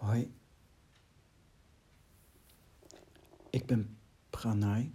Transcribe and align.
Hoi, 0.00 0.34
ik 3.50 3.66
ben 3.66 3.98
Pranay 4.30 4.92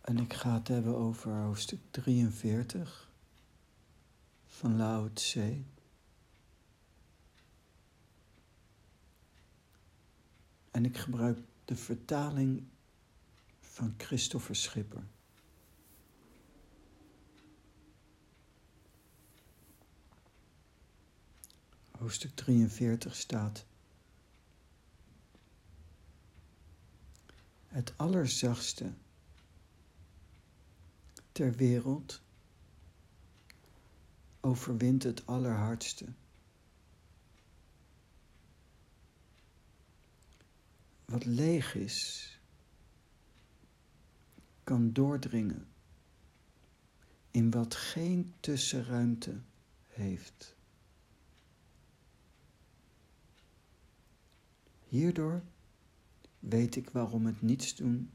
en 0.00 0.18
ik 0.18 0.32
ga 0.32 0.54
het 0.54 0.68
hebben 0.68 0.96
over 0.96 1.32
hoofdstuk 1.32 1.80
43 1.90 3.10
van 4.46 4.76
Lao 4.76 5.12
Tse. 5.12 5.62
En 10.70 10.84
ik 10.84 10.96
gebruik 10.96 11.38
de 11.64 11.76
vertaling 11.76 12.68
van 13.60 13.94
Christopher 13.96 14.56
Schipper. 14.56 15.02
Hoofdstuk 22.02 22.34
43 22.34 23.16
staat: 23.16 23.64
Het 27.66 27.92
allerzachtste 27.96 28.92
ter 31.32 31.52
wereld 31.54 32.22
overwint 34.40 35.02
het 35.02 35.26
allerhardste. 35.26 36.06
Wat 41.04 41.24
leeg 41.24 41.74
is, 41.74 42.28
kan 44.64 44.92
doordringen 44.92 45.68
in 47.30 47.50
wat 47.50 47.74
geen 47.74 48.34
tussenruimte 48.40 49.40
heeft. 49.86 50.60
Hierdoor 54.92 55.42
weet 56.38 56.76
ik 56.76 56.90
waarom 56.90 57.26
het 57.26 57.42
niets 57.42 57.74
doen 57.74 58.10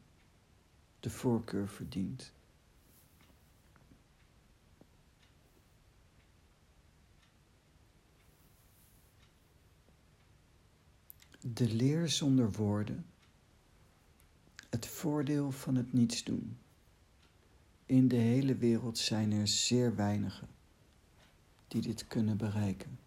de 1.00 1.10
voorkeur 1.10 1.68
verdient. 1.68 2.32
De 11.42 11.74
leer 11.74 12.10
zonder 12.10 12.52
woorden, 12.52 13.06
het 14.70 14.88
voordeel 14.88 15.52
van 15.52 15.76
het 15.76 15.94
niets 15.94 16.24
doen. 16.24 16.58
In 17.86 18.08
de 18.08 18.16
hele 18.16 18.56
wereld 18.56 18.98
zijn 18.98 19.32
er 19.32 19.48
zeer 19.48 19.96
weinigen 19.96 20.48
die 21.68 21.82
dit 21.82 22.08
kunnen 22.08 22.38
bereiken. 22.38 23.07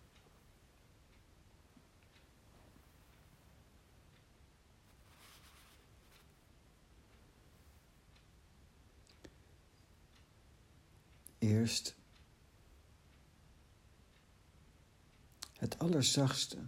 Het 15.57 15.79
allerzachtste 15.79 16.59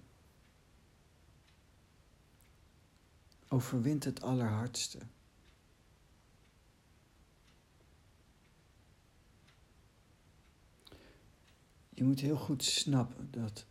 overwint 3.48 4.04
het 4.04 4.22
allerhardste. 4.22 4.98
Je 11.88 12.04
moet 12.04 12.20
heel 12.20 12.36
goed 12.36 12.64
snappen 12.64 13.30
dat 13.30 13.64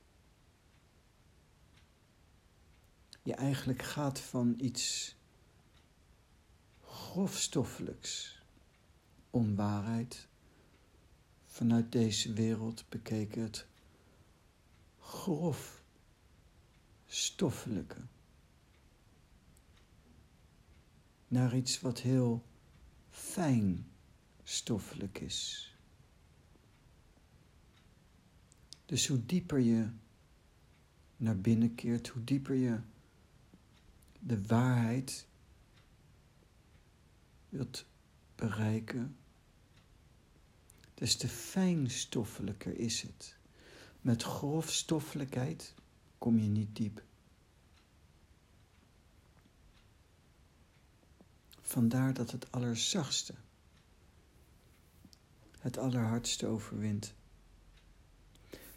je 3.24 3.34
eigenlijk 3.34 3.82
gaat 3.82 4.20
van 4.20 4.54
iets 4.58 5.16
grofstoffelijks, 6.82 8.42
onwaarheid, 9.30 10.28
vanuit 11.52 11.92
deze 11.92 12.34
wereld 12.34 12.84
bekeken 12.90 13.42
het 13.42 13.66
grof 15.00 15.84
stoffelijke 17.06 18.02
naar 21.28 21.56
iets 21.56 21.82
wat 21.82 22.00
heel 22.00 22.46
fijn 23.10 23.88
stoffelijk 24.44 25.20
is. 25.20 25.76
Dus 28.86 29.08
hoe 29.08 29.26
dieper 29.26 29.60
je 29.60 29.90
naar 31.18 31.38
binnen 31.38 31.76
keert, 31.76 32.08
hoe 32.08 32.24
dieper 32.24 32.56
je 32.56 32.80
de 34.20 34.46
waarheid 34.46 35.28
wilt 37.50 37.86
bereiken, 38.36 39.16
des 41.02 41.16
te 41.16 41.28
fijnstoffelijker 41.28 42.78
is 42.78 43.02
het. 43.02 43.36
Met 44.02 44.24
grofstoffelijkheid 44.24 45.74
kom 46.18 46.38
je 46.38 46.48
niet 46.48 46.76
diep. 46.76 47.04
Vandaar 51.62 52.14
dat 52.14 52.32
het 52.32 52.52
allerzachtste, 52.52 53.34
het 55.60 55.78
allerhardste 55.78 56.48
overwint. 56.48 57.14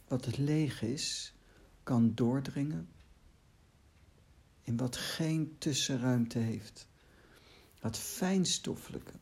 Wat 0.09 0.25
het 0.25 0.37
leeg 0.37 0.83
is, 0.83 1.34
kan 1.83 2.15
doordringen 2.15 2.89
in 4.63 4.77
wat 4.77 4.97
geen 4.97 5.57
tussenruimte 5.59 6.39
heeft. 6.39 6.87
Dat 7.81 7.99
fijnstoffelijke, 7.99 9.15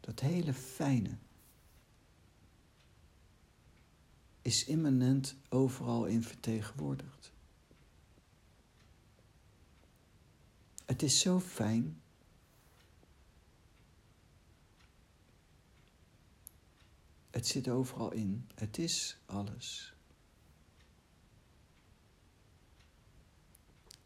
dat 0.00 0.20
hele 0.20 0.54
fijne, 0.54 1.18
is 4.44 4.64
immanent 4.64 5.36
overal 5.48 6.04
in 6.04 6.22
vertegenwoordigd. 6.22 7.32
Het 10.84 11.02
is 11.02 11.20
zo 11.20 11.40
fijn 11.40 12.02
Het 17.34 17.46
zit 17.46 17.68
overal 17.68 18.12
in. 18.12 18.48
Het 18.54 18.78
is 18.78 19.16
alles. 19.26 19.94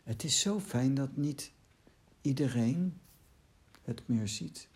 Het 0.02 0.24
is 0.24 0.40
zo 0.40 0.60
fijn 0.60 0.94
dat 0.94 1.16
niet 1.16 1.52
iedereen 2.20 3.00
het 3.82 4.08
meer 4.08 4.28
ziet. 4.28 4.68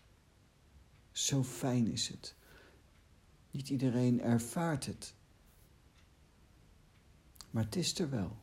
Zo 1.12 1.44
fijn 1.44 1.86
is 1.86 2.08
het. 2.08 2.34
Niet 3.50 3.68
iedereen 3.68 4.20
ervaart 4.20 4.86
het. 4.86 5.14
Maar 7.52 7.64
het 7.64 7.76
is 7.76 7.98
er 7.98 8.10
wel. 8.10 8.36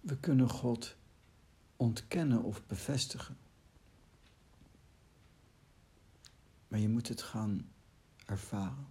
We 0.00 0.18
kunnen 0.18 0.48
God 0.48 0.96
ontkennen 1.76 2.42
of 2.42 2.66
bevestigen. 2.66 3.38
Maar 6.68 6.78
je 6.78 6.88
moet 6.88 7.08
het 7.08 7.22
gaan 7.22 7.72
ervaren. 8.26 8.88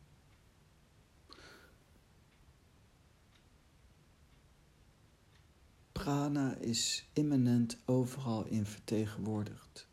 Prana 5.91 6.55
is 6.55 7.09
immanent 7.13 7.77
overal 7.85 8.45
in 8.45 8.65
vertegenwoordigd. 8.65 9.88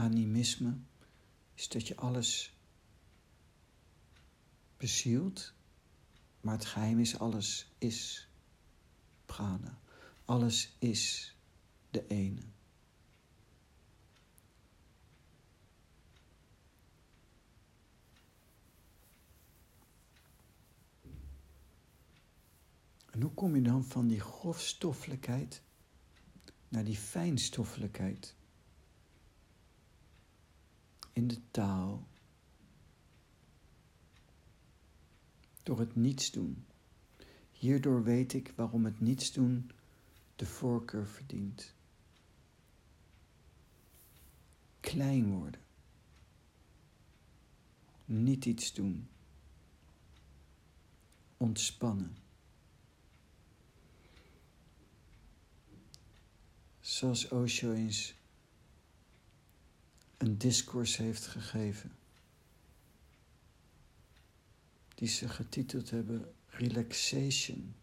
Animisme 0.00 0.78
is 1.54 1.68
dat 1.68 1.88
je 1.88 1.96
alles 1.96 2.56
bezield, 4.76 5.52
maar 6.40 6.54
het 6.54 6.64
geheim 6.64 6.98
is 6.98 7.18
alles 7.18 7.72
is 7.78 8.28
prana. 9.26 9.78
Alles 10.24 10.76
is 10.78 11.34
de 11.90 12.06
ene. 12.06 12.40
En 23.10 23.20
hoe 23.22 23.34
kom 23.34 23.54
je 23.54 23.62
dan 23.62 23.84
van 23.84 24.06
die 24.06 24.20
grofstoffelijkheid 24.20 25.62
naar 26.68 26.84
die 26.84 26.96
fijnstoffelijkheid? 26.96 28.34
In 31.20 31.28
de 31.28 31.50
taal, 31.50 32.06
door 35.62 35.78
het 35.78 35.96
niets 35.96 36.30
doen. 36.30 36.66
Hierdoor 37.52 38.02
weet 38.04 38.32
ik 38.32 38.52
waarom 38.56 38.84
het 38.84 39.00
niets 39.00 39.32
doen 39.32 39.70
de 40.36 40.46
voorkeur 40.46 41.06
verdient. 41.06 41.74
Klein 44.80 45.30
worden. 45.30 45.60
Niet 48.04 48.44
iets 48.44 48.72
doen. 48.72 49.08
Ontspannen. 51.36 52.16
Zoals 56.80 57.28
Osho 57.28 57.72
eens 57.72 58.19
een 60.20 60.38
discours 60.38 60.96
heeft 60.96 61.26
gegeven. 61.26 61.92
Die 64.94 65.08
ze 65.08 65.28
getiteld 65.28 65.90
hebben 65.90 66.34
Relaxation. 66.46 67.74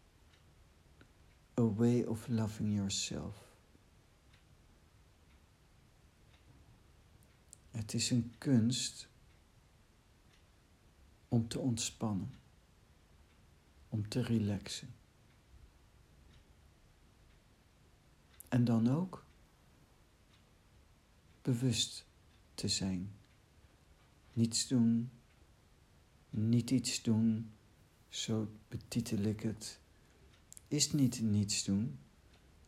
A 1.59 1.63
way 1.63 2.03
of 2.03 2.27
loving 2.27 2.75
yourself. 2.75 3.45
Het 7.71 7.93
is 7.93 8.09
een 8.09 8.33
kunst 8.37 9.07
om 11.27 11.47
te 11.47 11.59
ontspannen, 11.59 12.39
om 13.89 14.09
te 14.09 14.21
relaxen. 14.21 14.95
En 18.49 18.65
dan 18.65 18.89
ook 18.89 19.25
bewust 21.41 22.06
te 22.57 22.67
zijn. 22.67 23.11
Niets 24.33 24.67
doen, 24.67 25.09
niet 26.29 26.71
iets 26.71 27.01
doen, 27.01 27.51
zo 28.09 28.51
betitel 28.67 29.17
ik 29.17 29.41
het, 29.41 29.79
is 30.67 30.91
niet 30.91 31.21
niets 31.21 31.63
doen. 31.63 31.97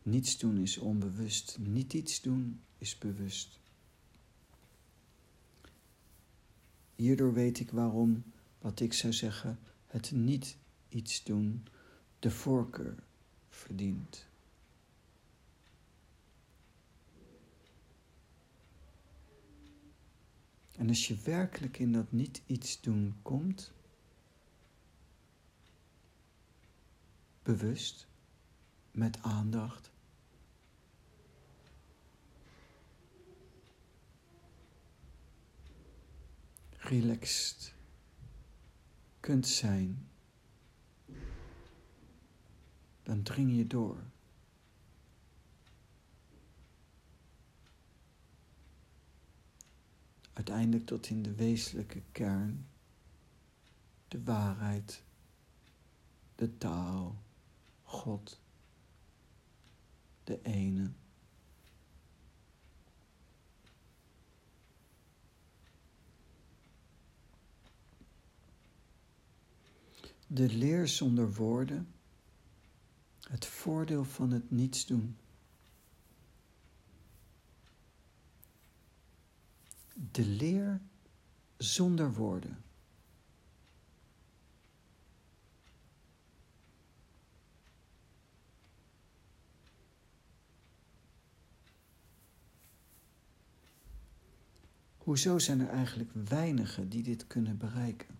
Niets 0.02 0.38
doen 0.38 0.58
is 0.58 0.78
onbewust, 0.78 1.58
niet 1.58 1.92
iets 1.92 2.20
doen 2.20 2.60
is 2.78 2.98
bewust. 2.98 3.58
Hierdoor 6.96 7.32
weet 7.32 7.60
ik 7.60 7.70
waarom, 7.70 8.24
wat 8.58 8.80
ik 8.80 8.92
zou 8.92 9.12
zeggen, 9.12 9.58
het 9.86 10.10
niet 10.10 10.56
iets 10.88 11.22
doen 11.22 11.66
de 12.18 12.30
voorkeur 12.30 12.94
verdient. 13.48 14.26
En 20.80 20.88
als 20.88 21.08
je 21.08 21.16
werkelijk 21.16 21.78
in 21.78 21.92
dat 21.92 22.12
niet 22.12 22.42
iets 22.46 22.80
doen 22.80 23.16
komt, 23.22 23.72
bewust, 27.42 28.06
met 28.90 29.22
aandacht, 29.22 29.90
relaxed 36.76 37.74
kunt 39.20 39.46
zijn, 39.46 40.08
dan 43.02 43.22
dring 43.22 43.56
je 43.56 43.66
door. 43.66 44.02
Uiteindelijk 50.32 50.86
tot 50.86 51.06
in 51.08 51.22
de 51.22 51.34
wezenlijke 51.34 52.02
kern, 52.12 52.66
de 54.08 54.22
waarheid, 54.22 55.02
de 56.34 56.58
taal, 56.58 57.22
God, 57.82 58.40
de 60.24 60.42
ene. 60.42 60.90
De 70.26 70.48
leer 70.48 70.88
zonder 70.88 71.34
woorden, 71.34 71.88
het 73.20 73.46
voordeel 73.46 74.04
van 74.04 74.30
het 74.30 74.50
niets 74.50 74.86
doen. 74.86 75.16
De 80.10 80.26
leer 80.26 80.80
zonder 81.56 82.12
woorden. 82.12 82.62
Hoezo 94.98 95.38
zijn 95.38 95.60
er 95.60 95.68
eigenlijk 95.68 96.10
weinigen 96.12 96.88
die 96.88 97.02
dit 97.02 97.26
kunnen 97.26 97.56
bereiken? 97.56 98.18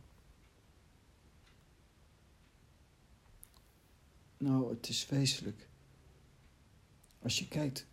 Nou, 4.36 4.74
het 4.74 4.88
is 4.88 5.08
wezenlijk. 5.08 5.68
Als 7.22 7.38
je 7.38 7.48
kijkt, 7.48 7.86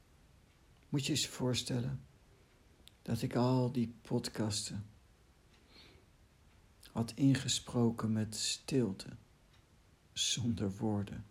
moet 0.90 1.06
je 1.06 1.20
je 1.20 1.28
voorstellen 1.28 2.02
dat 3.08 3.22
ik 3.22 3.36
al 3.36 3.72
die 3.72 3.94
podcasten 4.02 4.86
had 6.92 7.12
ingesproken 7.16 8.12
met 8.12 8.36
stilte, 8.36 9.10
zonder 10.14 10.78
woorden. 10.78 11.26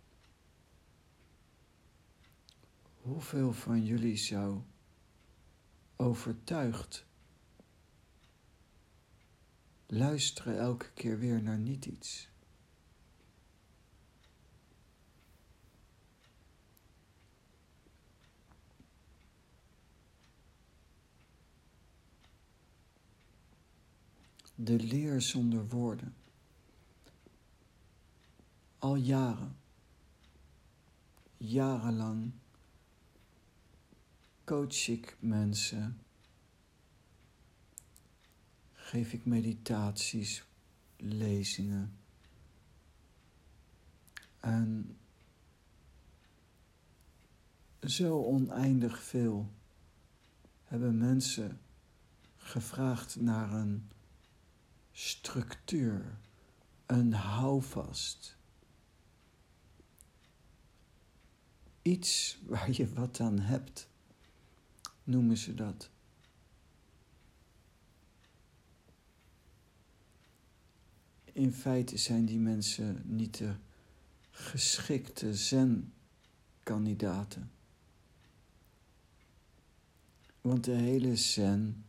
Hoeveel 3.01 3.53
van 3.53 3.85
jullie 3.85 4.17
zou 4.17 4.61
overtuigd 5.95 7.05
luisteren 9.87 10.59
elke 10.59 10.91
keer 10.93 11.19
weer 11.19 11.41
naar 11.41 11.59
niet 11.59 11.85
iets? 11.85 12.29
De 24.59 24.79
leer 24.79 25.21
zonder 25.21 25.67
woorden. 25.67 26.15
Al 28.79 28.95
jaren, 28.95 29.57
jarenlang 31.37 32.31
coach 34.43 34.87
ik 34.87 35.17
mensen, 35.19 35.99
geef 38.73 39.13
ik 39.13 39.25
meditaties, 39.25 40.43
lezingen. 40.97 41.97
En 44.39 44.97
zo 47.79 48.23
oneindig 48.23 49.03
veel 49.03 49.51
hebben 50.63 50.97
mensen 50.97 51.59
gevraagd 52.37 53.15
naar 53.15 53.53
een 53.53 53.89
structuur, 54.99 56.17
een 56.85 57.13
houvast. 57.13 58.37
Iets 61.81 62.37
waar 62.45 62.71
je 62.71 62.93
wat 62.93 63.19
aan 63.19 63.39
hebt, 63.39 63.87
noemen 65.03 65.37
ze 65.37 65.53
dat. 65.53 65.89
In 71.23 71.53
feite 71.53 71.97
zijn 71.97 72.25
die 72.25 72.39
mensen 72.39 73.01
niet 73.05 73.37
de 73.37 73.55
geschikte 74.31 75.35
zen-kandidaten. 75.35 77.51
Want 80.41 80.63
de 80.63 80.75
hele 80.75 81.15
zen 81.15 81.86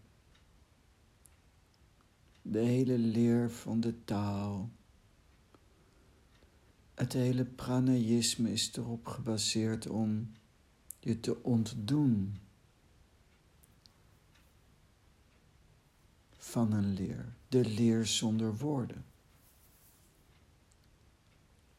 de 2.50 2.58
hele 2.58 2.98
leer 2.98 3.50
van 3.50 3.80
de 3.80 4.04
taal. 4.04 4.70
Het 6.94 7.12
hele 7.12 7.44
pranayisme 7.44 8.52
is 8.52 8.76
erop 8.76 9.06
gebaseerd 9.06 9.86
om 9.88 10.32
je 11.00 11.20
te 11.20 11.42
ontdoen 11.42 12.38
van 16.36 16.72
een 16.72 16.92
leer, 16.92 17.34
de 17.48 17.64
leer 17.64 18.06
zonder 18.06 18.56
woorden. 18.56 19.04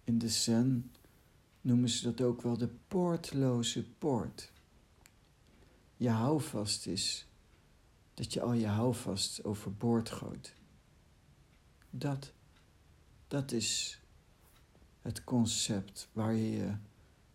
In 0.04 0.18
de 0.18 0.30
Zen 0.30 0.92
noemen 1.62 1.90
ze 1.90 2.04
dat 2.04 2.22
ook 2.22 2.42
wel 2.42 2.58
de 2.58 2.70
poortloze 2.88 3.90
poort. 3.90 4.52
Je 5.98 6.10
houvast 6.10 6.88
is 6.88 7.28
dat 8.14 8.34
je 8.34 8.42
al 8.42 8.54
je 8.54 8.68
houvast 8.68 9.44
overboord 9.44 10.10
gooit. 10.10 10.58
Dat, 11.90 12.32
dat 13.28 13.52
is 13.52 14.00
het 15.02 15.24
concept 15.24 16.10
waar 16.12 16.34
je 16.34 16.52
je 16.52 16.76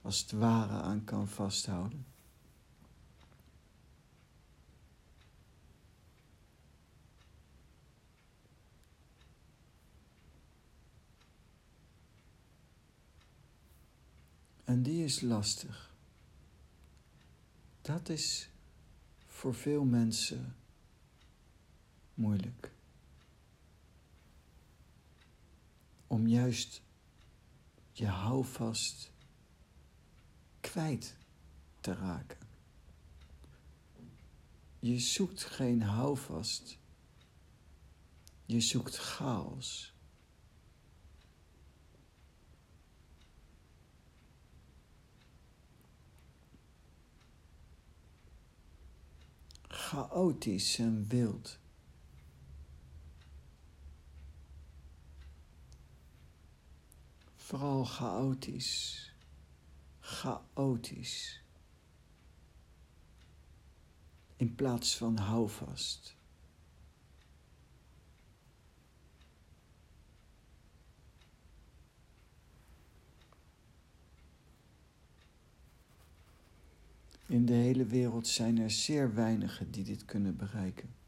als 0.03 0.21
het 0.21 0.31
ware 0.31 0.83
aan 0.83 1.05
kan 1.05 1.29
vasthouden. 1.29 2.07
En 14.65 14.83
die 14.83 15.05
is 15.05 15.21
lastig. 15.21 15.95
Dat 17.83 18.09
is 18.09 18.49
voor 19.27 19.55
veel 19.55 19.85
mensen 19.85 20.57
moeilijk. 22.15 22.74
Om 26.07 26.27
juist 26.27 26.83
je 27.93 28.07
houvast 28.07 29.13
kwijt 30.61 31.17
te 31.81 31.95
raken. 31.95 32.39
Je 34.79 34.99
zoekt 34.99 35.45
geen 35.45 35.83
houvast. 35.83 36.79
Je 38.47 38.61
zoekt 38.61 38.97
chaos. 38.97 39.95
chaotisch 49.95 50.79
en 50.79 51.07
wild. 51.09 51.59
Vooral 57.45 57.85
chaotisch. 57.85 59.13
Chaotisch. 60.01 61.43
In 64.37 64.55
plaats 64.55 64.97
van 64.97 65.17
houvast. 65.17 66.17
In 77.27 77.47
de 77.47 77.53
hele 77.53 77.85
wereld 77.85 78.27
zijn 78.27 78.59
er 78.59 78.71
zeer 78.71 79.15
weinigen 79.15 79.71
die 79.71 79.85
dit 79.85 80.05
kunnen 80.05 80.37
bereiken. 80.37 81.04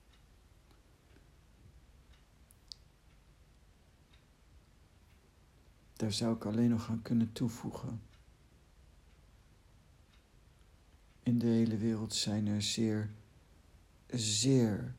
Daar 5.97 6.13
zou 6.13 6.37
ik 6.37 6.45
alleen 6.45 6.71
nog 6.71 6.91
aan 6.91 7.03
kunnen 7.03 7.33
toevoegen. 7.33 8.03
In 11.23 11.39
de 11.39 11.47
hele 11.47 11.77
wereld 11.77 12.15
zijn 12.15 12.47
er 12.47 12.63
zeer, 12.63 13.11
zeer 14.07 14.95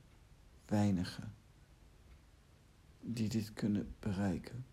weinigen 0.66 1.34
die 3.00 3.30
dit 3.30 3.54
kunnen 3.54 3.96
bereiken. 4.00 4.66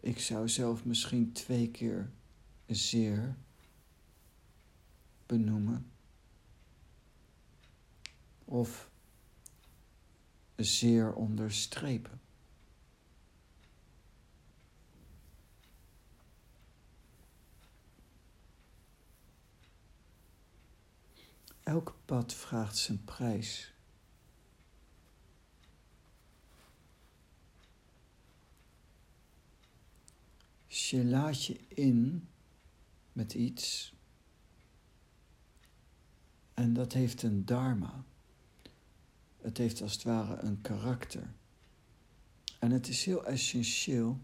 Ik 0.00 0.18
zou 0.18 0.48
zelf 0.48 0.84
misschien 0.84 1.32
twee 1.32 1.70
keer 1.70 2.10
zeer 2.66 3.36
benoemen 5.26 5.90
of 8.44 8.90
zeer 10.56 11.12
onderstrepen. 11.14 12.20
Elk 21.66 21.96
pad 22.04 22.34
vraagt 22.34 22.76
zijn 22.76 23.04
prijs. 23.04 23.74
je 30.66 31.04
laat 31.04 31.44
je 31.44 31.58
in 31.68 32.28
met 33.12 33.34
iets 33.34 33.94
en 36.54 36.72
dat 36.72 36.92
heeft 36.92 37.22
een 37.22 37.44
dharma. 37.44 38.04
Het 39.40 39.58
heeft 39.58 39.82
als 39.82 39.92
het 39.92 40.02
ware 40.02 40.42
een 40.42 40.60
karakter. 40.60 41.34
En 42.58 42.70
het 42.70 42.88
is 42.88 43.04
heel 43.04 43.26
essentieel 43.26 44.20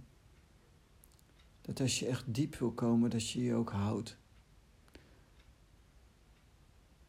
dat 1.60 1.80
als 1.80 1.98
je 1.98 2.06
echt 2.06 2.34
diep 2.34 2.54
wil 2.54 2.72
komen, 2.72 3.10
dat 3.10 3.30
je 3.30 3.42
je 3.42 3.54
ook 3.54 3.70
houdt 3.70 4.20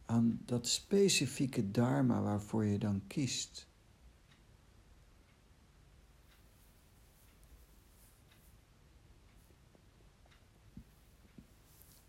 aan 0.06 0.40
dat 0.44 0.68
specifieke 0.68 1.70
dharma 1.70 2.22
waarvoor 2.22 2.64
je 2.64 2.78
dan 2.78 3.02
kiest. 3.06 3.66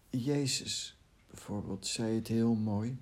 Jezus 0.09 0.97
bijvoorbeeld 1.27 1.87
zei 1.87 2.15
het 2.15 2.27
heel 2.27 2.53
mooi. 2.55 2.97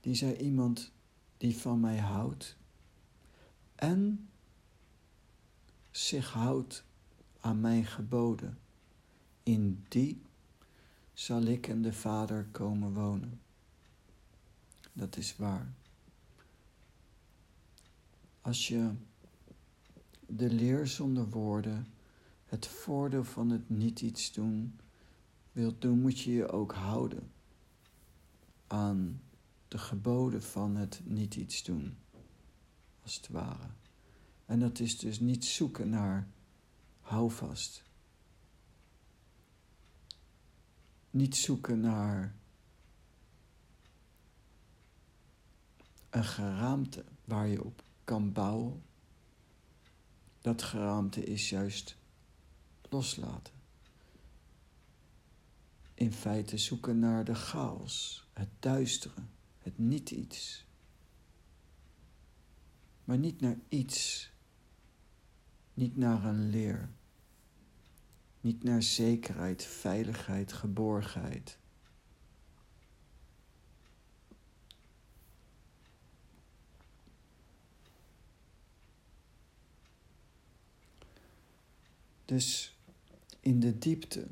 Die 0.00 0.14
zei 0.14 0.36
iemand 0.36 0.92
die 1.36 1.56
van 1.56 1.80
mij 1.80 1.98
houdt 1.98 2.56
en 3.74 4.28
zich 5.90 6.32
houdt 6.32 6.84
aan 7.40 7.60
mijn 7.60 7.86
geboden. 7.86 8.58
In 9.42 9.84
die 9.88 10.22
zal 11.18 11.42
ik 11.42 11.68
en 11.68 11.82
de 11.82 11.92
Vader 11.92 12.46
komen 12.50 12.92
wonen. 12.92 13.40
Dat 14.92 15.16
is 15.16 15.36
waar. 15.36 15.72
Als 18.40 18.68
je 18.68 18.90
de 20.26 20.50
leer 20.50 20.86
zonder 20.86 21.28
woorden, 21.28 21.86
het 22.44 22.66
voordeel 22.66 23.24
van 23.24 23.50
het 23.50 23.68
niet 23.68 24.00
iets 24.00 24.32
doen, 24.32 24.80
wilt 25.52 25.80
doen, 25.80 26.00
moet 26.00 26.18
je 26.18 26.32
je 26.32 26.48
ook 26.48 26.72
houden 26.72 27.30
aan 28.66 29.20
de 29.68 29.78
geboden 29.78 30.42
van 30.42 30.76
het 30.76 31.00
niet 31.04 31.34
iets 31.34 31.62
doen, 31.62 31.96
als 33.02 33.16
het 33.16 33.28
ware. 33.28 33.68
En 34.46 34.58
dat 34.58 34.78
is 34.78 34.98
dus 34.98 35.20
niet 35.20 35.44
zoeken 35.44 35.88
naar 35.88 36.28
houvast. 37.00 37.87
Niet 41.10 41.36
zoeken 41.36 41.80
naar 41.80 42.34
een 46.10 46.24
geraamte 46.24 47.04
waar 47.24 47.46
je 47.46 47.64
op 47.64 47.82
kan 48.04 48.32
bouwen. 48.32 48.82
Dat 50.40 50.62
geraamte 50.62 51.24
is 51.24 51.48
juist 51.48 51.96
loslaten. 52.88 53.54
In 55.94 56.12
feite 56.12 56.58
zoeken 56.58 56.98
naar 56.98 57.24
de 57.24 57.34
chaos, 57.34 58.26
het 58.32 58.48
duistere, 58.58 59.22
het 59.58 59.78
niet 59.78 60.10
iets. 60.10 60.66
Maar 63.04 63.18
niet 63.18 63.40
naar 63.40 63.58
iets, 63.68 64.30
niet 65.74 65.96
naar 65.96 66.24
een 66.24 66.50
leer. 66.50 66.90
Niet 68.40 68.62
naar 68.62 68.82
zekerheid, 68.82 69.64
veiligheid, 69.64 70.52
geborgenheid. 70.52 71.58
Dus 82.28 82.76
in 83.40 83.60
de 83.60 83.78
diepte 83.78 84.28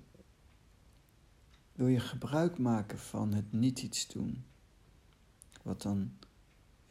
wil 1.73 1.87
je 1.87 2.01
gebruik 2.01 2.59
maken 2.59 2.99
van 2.99 3.33
het 3.35 3.53
niet 3.53 3.83
iets 3.83 4.07
doen. 4.07 4.45
Wat 5.63 5.83
dan 5.83 6.19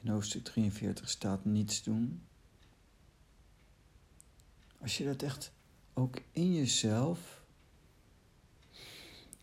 in 0.01 0.09
hoofdstuk 0.09 0.43
43 0.43 1.09
staat 1.09 1.45
niets 1.45 1.83
doen. 1.83 2.23
Als 4.77 4.97
je 4.97 5.05
dat 5.05 5.21
echt 5.21 5.51
ook 5.97 6.21
in 6.31 6.53
jezelf 6.53 7.43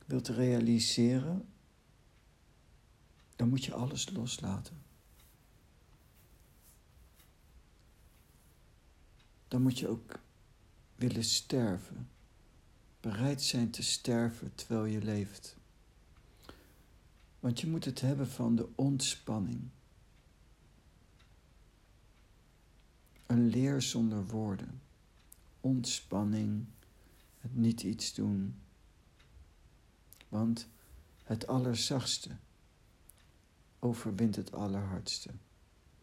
wilt 0.06 0.28
realiseren, 0.28 1.48
dan 3.36 3.48
moet 3.48 3.64
je 3.64 3.74
alles 3.74 4.10
loslaten. 4.10 4.82
Dan 9.48 9.62
moet 9.62 9.78
je 9.78 9.88
ook 9.88 10.20
willen 10.94 11.24
sterven. 11.24 12.08
Bereid 13.00 13.42
zijn 13.42 13.70
te 13.70 13.82
sterven 13.82 14.54
terwijl 14.54 14.84
je 14.84 15.02
leeft. 15.02 15.56
Want 17.40 17.60
je 17.60 17.66
moet 17.66 17.84
het 17.84 18.00
hebben 18.00 18.28
van 18.28 18.56
de 18.56 18.68
ontspanning. 18.74 19.68
Een 23.26 23.46
leer 23.46 23.82
zonder 23.82 24.26
woorden, 24.26 24.81
ontspanning, 25.62 26.66
het 27.38 27.54
niet 27.56 27.82
iets 27.82 28.14
doen. 28.14 28.54
Want 30.28 30.68
het 31.22 31.46
allerzachtste 31.46 32.30
overwint 33.78 34.36
het 34.36 34.52
allerhardste. 34.52 35.30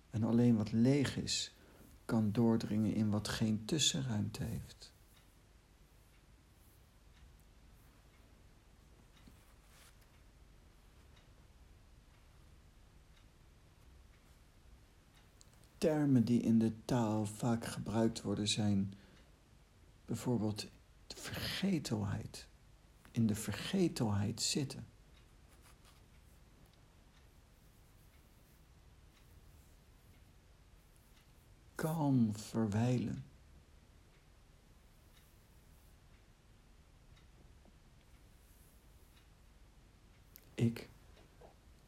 En 0.09 0.23
alleen 0.23 0.55
wat 0.55 0.71
leeg 0.71 1.17
is, 1.17 1.53
kan 2.05 2.31
doordringen 2.31 2.93
in 2.93 3.09
wat 3.09 3.27
geen 3.27 3.65
tussenruimte 3.65 4.43
heeft. 4.43 4.91
Termen 15.77 16.25
die 16.25 16.41
in 16.41 16.59
de 16.59 16.71
taal 16.85 17.25
vaak 17.25 17.65
gebruikt 17.65 18.21
worden 18.21 18.47
zijn 18.47 18.93
bijvoorbeeld 20.09 20.67
de 21.07 21.15
vergetelheid. 21.15 22.47
In 23.11 23.27
de 23.27 23.35
vergetelheid 23.35 24.41
zitten. 24.41 24.87
kalm 31.75 32.35
verwijlen. 32.35 33.25
Ik 40.55 40.89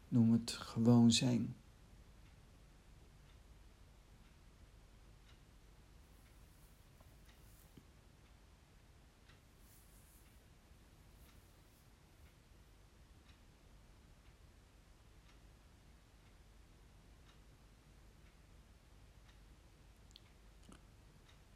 noem 0.08 0.32
het 0.32 0.52
gewoon 0.52 1.12
zijn. 1.12 1.56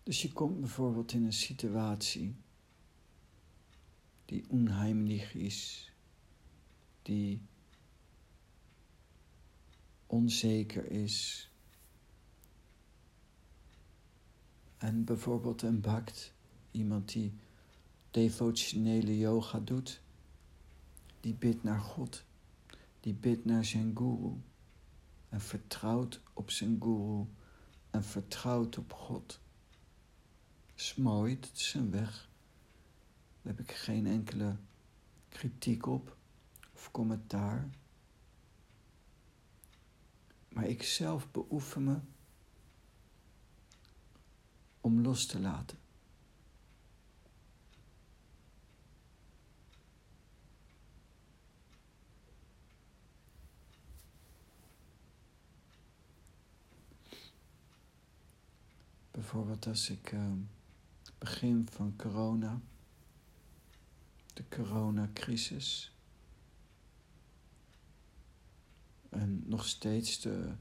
Dus 0.05 0.21
je 0.21 0.31
komt 0.31 0.59
bijvoorbeeld 0.59 1.11
in 1.11 1.23
een 1.23 1.33
situatie 1.33 2.35
die 4.25 4.45
onheimlich 4.47 5.33
is, 5.33 5.91
die 7.01 7.41
onzeker 10.07 10.91
is. 10.91 11.49
En 14.77 15.03
bijvoorbeeld 15.03 15.61
een 15.61 15.81
bakt, 15.81 16.33
iemand 16.71 17.11
die 17.11 17.33
devotionele 18.11 19.17
yoga 19.17 19.59
doet, 19.59 20.01
die 21.19 21.33
bidt 21.33 21.63
naar 21.63 21.81
God, 21.81 22.23
die 22.99 23.13
bidt 23.13 23.45
naar 23.45 23.65
zijn 23.65 23.97
guru 23.97 24.33
en 25.29 25.41
vertrouwt 25.41 26.21
op 26.33 26.51
zijn 26.51 26.77
guru 26.81 27.25
en 27.89 28.03
vertrouwt 28.03 28.77
op 28.77 28.93
God 28.93 29.43
is 30.75 30.95
mooi, 30.95 31.39
is 31.53 31.73
een 31.73 31.91
weg. 31.91 32.29
Daar 33.41 33.55
heb 33.55 33.59
ik 33.59 33.71
geen 33.71 34.07
enkele 34.07 34.55
kritiek 35.29 35.85
op 35.85 36.17
of 36.73 36.91
commentaar. 36.91 37.69
Maar 40.49 40.65
ik 40.65 40.83
zelf 40.83 41.31
beoefen 41.31 41.83
me 41.83 41.99
om 44.81 45.01
los 45.01 45.25
te 45.25 45.39
laten. 45.39 45.77
Bijvoorbeeld 59.11 59.67
als 59.67 59.89
ik. 59.89 60.11
Uh, 60.11 60.31
begin 61.25 61.67
van 61.71 61.95
corona, 61.95 62.61
de 64.33 64.43
coronacrisis. 64.49 65.95
En 69.09 69.43
nog 69.45 69.65
steeds 69.65 70.21
de 70.21 70.55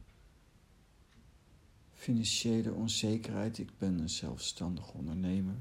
financiële 1.93 2.73
onzekerheid. 2.73 3.59
Ik 3.59 3.79
ben 3.79 3.99
een 3.99 4.11
zelfstandig 4.11 4.93
ondernemer. 4.93 5.57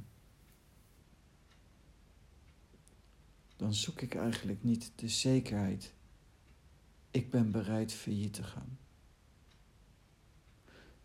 Dan 3.55 3.73
zoek 3.73 4.01
ik 4.01 4.15
eigenlijk 4.15 4.63
niet 4.63 4.91
de 4.95 5.09
zekerheid. 5.09 5.93
Ik 7.11 7.31
ben 7.31 7.51
bereid 7.51 7.93
failliet 7.93 8.33
te 8.33 8.43
gaan. 8.43 8.77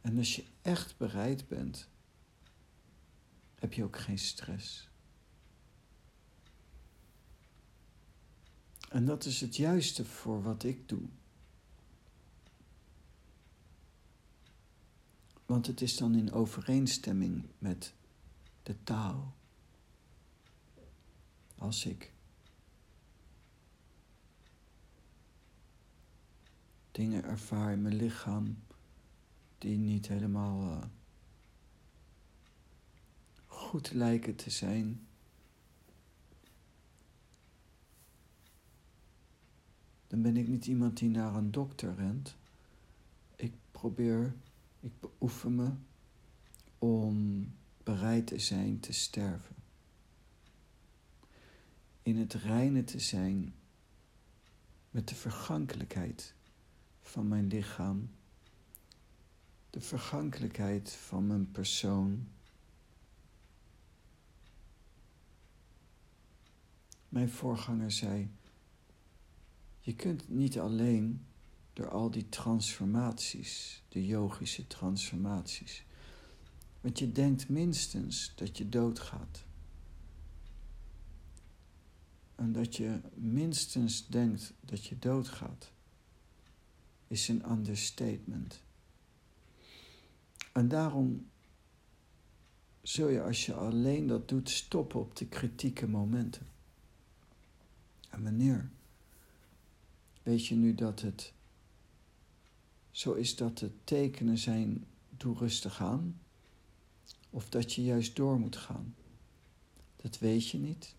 En 0.01 0.19
als 0.19 0.37
je 0.37 0.45
echt 0.63 0.97
bereid 0.97 1.49
bent 1.49 1.89
heb 3.59 3.73
je 3.73 3.85
ook 3.85 3.99
geen 3.99 4.19
stress. 4.19 4.89
En 8.89 9.05
dat 9.05 9.25
is 9.25 9.41
het 9.41 9.57
juiste 9.57 10.05
voor 10.05 10.43
wat 10.43 10.65
ik 10.65 10.89
doe. 10.89 11.03
Want 15.47 15.67
het 15.67 15.81
is 15.81 15.97
dan 15.97 16.15
in 16.15 16.33
overeenstemming 16.33 17.45
met 17.59 17.93
de 18.63 18.83
taal. 18.85 19.35
Als 21.55 21.85
ik 21.85 22.13
dingen 26.91 27.25
ervaar 27.25 27.73
in 27.73 27.83
mijn 27.83 27.97
lichaam 27.97 28.63
die 29.59 29.77
niet 29.77 30.09
helemaal 30.09 30.71
uh, 30.71 30.85
goed 33.59 33.93
lijken 33.93 34.35
te 34.35 34.51
zijn. 34.51 35.07
Dan 40.07 40.23
ben 40.23 40.37
ik 40.37 40.49
niet 40.49 40.67
iemand 40.67 40.99
die 40.99 41.09
naar 41.09 41.35
een 41.35 41.51
dokter 41.51 41.95
rent. 41.95 42.37
Ik 43.37 43.55
probeer, 43.71 44.35
ik 44.81 45.01
beoefen 45.01 45.55
me 45.55 45.71
om 46.79 47.47
bereid 47.83 48.27
te 48.27 48.39
zijn 48.39 48.81
te 48.81 48.93
sterven. 48.93 49.57
In 52.03 52.17
het 52.17 52.35
reine 52.35 52.85
te 52.85 52.99
zijn 52.99 53.55
met 54.91 55.09
de 55.09 55.15
vergankelijkheid 55.15 56.35
van 57.01 57.29
mijn 57.29 57.47
lichaam, 57.47 58.11
de 59.71 59.81
vergankelijkheid 59.81 60.93
van 60.93 61.27
mijn 61.27 61.51
persoon 61.51 62.29
Mijn 67.09 67.31
voorganger 67.31 67.93
zei: 67.93 68.31
Je 69.81 69.95
kunt 69.95 70.29
niet 70.29 70.59
alleen 70.59 71.27
door 71.73 71.91
al 71.91 72.11
die 72.11 72.29
transformaties, 72.29 73.83
de 73.89 74.07
yogische 74.07 74.67
transformaties, 74.67 75.85
want 76.81 76.99
je 76.99 77.13
denkt 77.13 77.49
minstens 77.49 78.33
dat 78.35 78.59
je 78.59 78.69
doodgaat. 78.69 79.47
En 82.35 82.53
dat 82.53 82.77
je 82.77 83.01
minstens 83.15 84.07
denkt 84.07 84.53
dat 84.61 84.87
je 84.87 84.99
doodgaat, 84.99 85.73
is 87.07 87.29
een 87.29 87.51
understatement. 87.51 88.63
En 90.53 90.69
daarom 90.69 91.27
zul 92.83 93.09
je 93.09 93.23
als 93.23 93.47
je 93.47 93.55
alleen 93.55 94.07
dat 94.07 94.29
doet 94.29 94.51
stoppen 94.51 95.01
op 95.01 95.17
de 95.17 95.27
kritieke 95.27 95.89
momenten. 95.89 96.47
En 98.09 98.23
wanneer? 98.23 98.71
Weet 100.23 100.47
je 100.47 100.55
nu 100.55 100.75
dat 100.75 101.01
het 101.01 101.33
zo 102.91 103.13
is 103.13 103.37
dat 103.37 103.59
de 103.59 103.71
tekenen 103.85 104.39
zijn, 104.39 104.87
doe 105.11 105.37
rustig 105.37 105.81
aan, 105.81 106.21
of 107.31 107.49
dat 107.49 107.73
je 107.73 107.83
juist 107.83 108.17
door 108.17 108.39
moet 108.39 108.57
gaan? 108.57 108.95
Dat 109.97 110.19
weet 110.19 110.49
je 110.49 110.59
niet. 110.59 110.95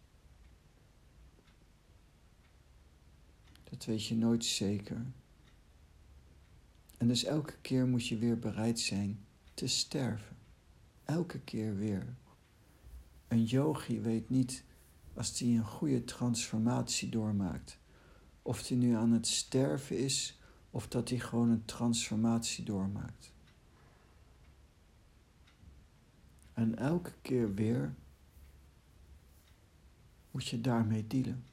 Dat 3.63 3.86
weet 3.86 4.06
je 4.06 4.15
nooit 4.15 4.45
zeker. 4.45 5.06
En 6.98 7.08
dus 7.08 7.24
elke 7.24 7.58
keer 7.62 7.88
moet 7.88 8.08
je 8.08 8.17
weer 8.17 8.39
bereid 8.39 8.80
zijn 8.80 9.19
te 9.54 9.67
sterven. 9.67 10.38
Elke 11.06 11.39
keer 11.39 11.76
weer. 11.76 12.15
Een 13.28 13.43
yogi 13.43 14.00
weet 14.00 14.30
niet 14.30 14.63
als 15.13 15.39
hij 15.39 15.48
een 15.48 15.65
goede 15.65 16.04
transformatie 16.04 17.10
doormaakt. 17.10 17.78
Of 18.41 18.67
hij 18.67 18.78
nu 18.78 18.95
aan 18.95 19.12
het 19.12 19.28
sterven 19.28 19.98
is 19.98 20.39
of 20.69 20.88
dat 20.88 21.10
hij 21.10 21.19
gewoon 21.19 21.50
een 21.50 21.65
transformatie 21.65 22.65
doormaakt. 22.65 23.32
En 26.54 26.78
elke 26.78 27.13
keer 27.22 27.54
weer 27.54 27.95
moet 30.32 30.48
je 30.48 30.62
daarmee 30.62 31.08
dealen. 31.08 31.43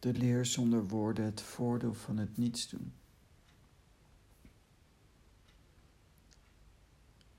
De 0.00 0.12
leer 0.12 0.46
zonder 0.46 0.88
woorden 0.88 1.24
het 1.24 1.40
voordeel 1.40 1.94
van 1.94 2.16
het 2.16 2.36
niets 2.36 2.68
doen. 2.68 2.92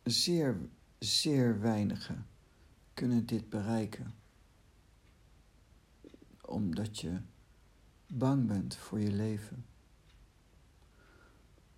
Zeer, 0.04 0.58
zeer 1.00 1.60
weinigen 1.60 2.28
kunnen 2.94 3.26
dit 3.26 3.50
bereiken, 3.50 4.14
omdat 6.42 7.00
je 7.00 7.20
bang 8.08 8.48
bent 8.48 8.76
voor 8.76 9.00
je 9.00 9.12
leven, 9.12 9.66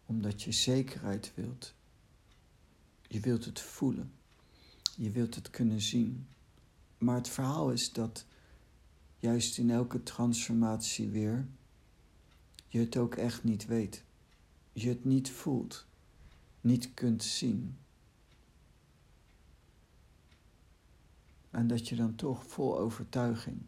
omdat 0.05 0.43
je 0.43 0.51
zekerheid 0.51 1.31
wilt. 1.35 1.73
Je 3.07 3.19
wilt 3.19 3.45
het 3.45 3.59
voelen, 3.59 4.13
je 4.95 5.11
wilt 5.11 5.35
het 5.35 5.49
kunnen 5.49 5.81
zien. 5.81 6.27
Maar 6.97 7.15
het 7.15 7.29
verhaal 7.29 7.71
is 7.71 7.91
dat 7.91 8.25
juist 9.23 9.57
in 9.57 9.69
elke 9.69 10.03
transformatie 10.03 11.09
weer 11.09 11.47
je 12.67 12.79
het 12.79 12.97
ook 12.97 13.15
echt 13.15 13.43
niet 13.43 13.65
weet, 13.65 14.03
je 14.73 14.89
het 14.89 15.05
niet 15.05 15.31
voelt, 15.31 15.85
niet 16.61 16.93
kunt 16.93 17.23
zien. 17.23 17.77
En 21.49 21.67
dat 21.67 21.89
je 21.89 21.95
dan 21.95 22.15
toch 22.15 22.47
vol 22.47 22.77
overtuiging 22.79 23.61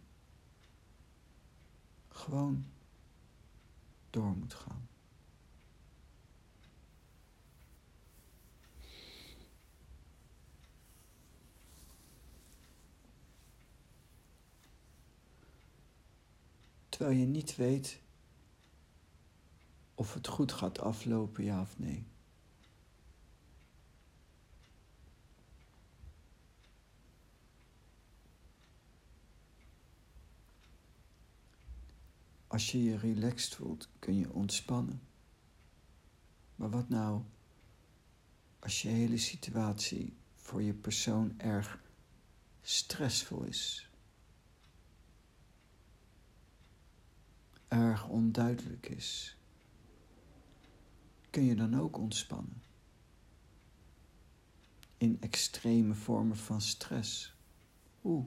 gewoon 2.10 2.66
door 4.10 4.36
moet 4.38 4.54
gaan. 4.54 4.88
Terwijl 16.96 17.18
je 17.20 17.26
niet 17.26 17.56
weet 17.56 18.00
of 19.96 20.14
het 20.14 20.28
goed 20.28 20.52
gaat 20.52 20.80
aflopen, 20.80 21.44
ja 21.44 21.62
of 21.62 21.80
nee. 21.80 22.06
Als 32.48 32.72
je 32.72 32.84
je 32.84 32.98
relaxed 32.98 33.56
voelt, 33.56 33.90
kun 34.00 34.16
je 34.16 34.34
ontspannen. 34.34 35.02
Maar 36.56 36.70
wat 36.70 36.90
nou 36.90 37.22
als 38.60 38.82
je 38.82 38.90
hele 38.90 39.18
situatie 39.18 40.18
voor 40.36 40.62
je 40.62 40.74
persoon 40.74 41.40
erg 41.40 41.82
stressvol 42.62 43.44
is? 43.44 43.90
Erg 47.68 48.08
onduidelijk 48.08 48.90
is? 48.90 49.38
Kun 51.30 51.44
je 51.44 51.56
dan 51.56 51.80
ook 51.80 51.98
ontspannen? 51.98 52.62
In 54.98 55.18
extreme 55.20 55.94
vormen 55.94 56.38
van 56.38 56.62
stress. 56.62 57.36
Hoe? 58.02 58.26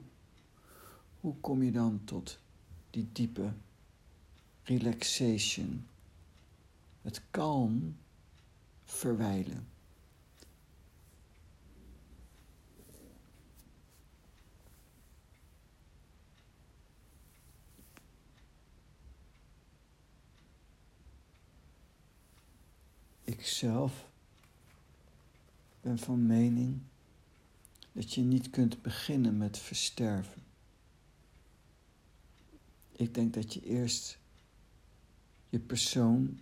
Hoe 1.19 1.35
kom 1.39 1.63
je 1.63 1.71
dan 1.71 2.01
tot 2.03 2.39
die 2.89 3.09
diepe 3.11 3.53
relaxation, 4.69 5.87
het 7.01 7.21
kalm 7.31 7.97
verwijlen. 8.85 9.67
Ikzelf 23.39 24.09
ben 25.81 25.99
van 25.99 26.25
mening 26.25 26.81
dat 27.91 28.13
je 28.13 28.21
niet 28.21 28.49
kunt 28.49 28.81
beginnen 28.81 29.37
met 29.37 29.57
versterven. 29.57 30.43
Ik 32.91 33.13
denk 33.13 33.33
dat 33.33 33.53
je 33.53 33.61
eerst 33.61 34.17
je 35.49 35.59
persoon 35.59 36.39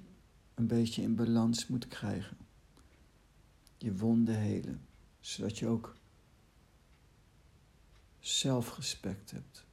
een 0.54 0.68
beetje 0.68 1.02
in 1.02 1.16
balans 1.16 1.68
moet 1.68 1.88
krijgen. 1.88 2.38
Je 3.78 3.96
wonden 3.96 4.40
helen, 4.40 4.82
zodat 5.20 5.58
je 5.60 5.68
ook 5.68 5.96
zelfrespect 8.20 9.32
hebt. 9.32 9.66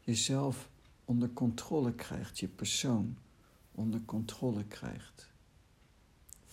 Jezelf 0.00 0.68
onder 1.04 1.30
controle 1.32 1.94
krijgt, 1.94 2.38
je 2.38 2.48
persoon 2.48 3.16
onder 3.72 4.00
controle 4.04 4.64
krijgt. 4.64 5.34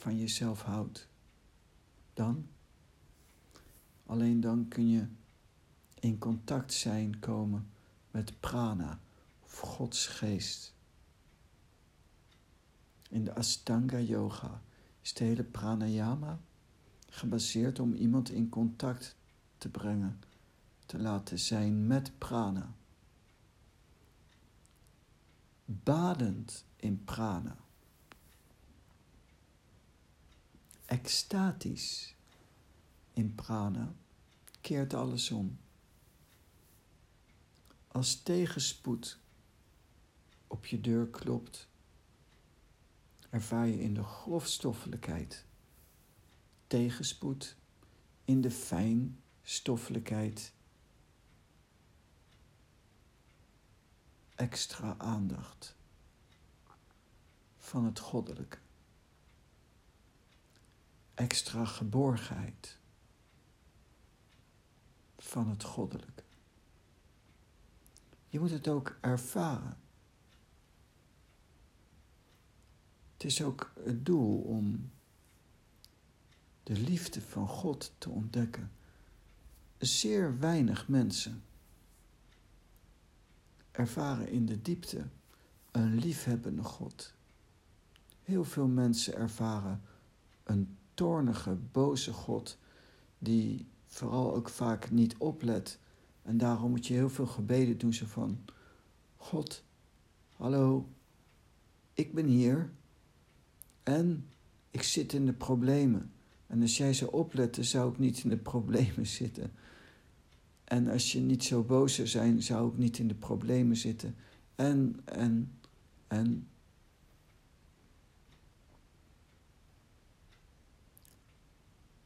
Van 0.03 0.17
jezelf 0.17 0.61
houdt. 0.61 1.07
Dan, 2.13 2.47
alleen 4.05 4.39
dan 4.39 4.67
kun 4.67 4.89
je 4.89 5.07
in 5.99 6.17
contact 6.17 6.73
zijn 6.73 7.19
komen 7.19 7.69
met 8.11 8.39
prana 8.39 8.99
of 9.43 9.59
Gods 9.59 10.07
geest. 10.07 10.73
In 13.09 13.23
de 13.23 13.35
Astanga 13.35 13.99
Yoga 13.99 14.61
is 15.01 15.13
de 15.13 15.23
hele 15.23 15.43
pranayama 15.43 16.39
gebaseerd 17.09 17.79
om 17.79 17.93
iemand 17.93 18.29
in 18.29 18.49
contact 18.49 19.15
te 19.57 19.69
brengen, 19.69 20.19
te 20.85 20.99
laten 20.99 21.39
zijn 21.39 21.87
met 21.87 22.17
prana. 22.17 22.75
Badend 25.65 26.65
in 26.75 27.03
prana. 27.03 27.57
Extatisch 30.93 32.15
in 33.13 33.35
prana 33.35 33.95
keert 34.61 34.93
alles 34.93 35.31
om. 35.31 35.59
Als 37.87 38.21
tegenspoed 38.21 39.19
op 40.47 40.65
je 40.65 40.81
deur 40.81 41.07
klopt 41.07 41.67
ervaar 43.29 43.67
je 43.67 43.81
in 43.81 43.93
de 43.93 44.03
grofstoffelijkheid 44.03 45.45
tegenspoed, 46.67 47.55
in 48.25 48.41
de 48.41 48.51
fijnstoffelijkheid 48.51 50.53
extra 54.35 54.95
aandacht 54.97 55.75
van 57.57 57.85
het 57.85 57.99
goddelijke, 57.99 58.57
extra 61.13 61.65
geborgenheid 61.65 62.77
van 65.17 65.49
het 65.49 65.63
goddelijke. 65.63 66.23
Je 68.29 68.39
moet 68.39 68.51
het 68.51 68.67
ook 68.67 68.97
ervaren. 69.01 69.77
Het 73.13 73.23
is 73.23 73.41
ook 73.41 73.73
het 73.83 74.05
doel 74.05 74.41
om 74.41 74.91
de 76.63 76.79
liefde 76.79 77.21
van 77.21 77.47
God 77.47 77.93
te 77.97 78.09
ontdekken. 78.09 78.71
Zeer 79.77 80.39
weinig 80.39 80.87
mensen 80.87 81.43
ervaren 83.71 84.29
in 84.29 84.45
de 84.45 84.61
diepte 84.61 85.07
een 85.71 85.95
liefhebbende 85.95 86.63
God. 86.63 87.13
Heel 88.23 88.43
veel 88.43 88.67
mensen 88.67 89.15
ervaren 89.15 89.81
een 90.43 90.77
toornige, 90.93 91.57
boze 91.71 92.13
God 92.13 92.57
die 93.17 93.67
vooral 93.85 94.35
ook 94.35 94.49
vaak 94.49 94.91
niet 94.91 95.15
oplet. 95.17 95.79
En 96.21 96.37
daarom 96.37 96.69
moet 96.69 96.87
je 96.87 96.93
heel 96.93 97.09
veel 97.09 97.25
gebeden 97.25 97.77
doen, 97.77 97.93
zo 97.93 98.05
van, 98.05 98.37
God, 99.15 99.63
hallo, 100.35 100.89
ik 101.93 102.13
ben 102.13 102.25
hier, 102.25 102.71
en 103.83 104.27
ik 104.71 104.83
zit 104.83 105.13
in 105.13 105.25
de 105.25 105.33
problemen. 105.33 106.11
En 106.47 106.61
als 106.61 106.77
jij 106.77 106.93
zou 106.93 107.11
opletten, 107.11 107.65
zou 107.65 107.91
ik 107.91 107.99
niet 107.99 108.23
in 108.23 108.29
de 108.29 108.37
problemen 108.37 109.07
zitten. 109.07 109.51
En 110.63 110.87
als 110.87 111.11
je 111.11 111.19
niet 111.19 111.43
zo 111.43 111.63
boos 111.63 111.95
zou 111.95 112.07
zijn, 112.07 112.41
zou 112.41 112.71
ik 112.71 112.77
niet 112.77 112.97
in 112.97 113.07
de 113.07 113.15
problemen 113.15 113.75
zitten. 113.75 114.15
En, 114.55 114.99
en, 115.05 115.51
en. 116.07 116.47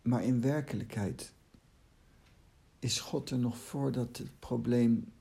Maar 0.08 0.24
in 0.24 0.42
werkelijkheid 0.42 1.34
is 2.80 3.00
God 3.00 3.30
er 3.30 3.38
nog 3.38 3.58
voordat 3.58 4.18
het 4.18 4.40
probleem 4.40 5.12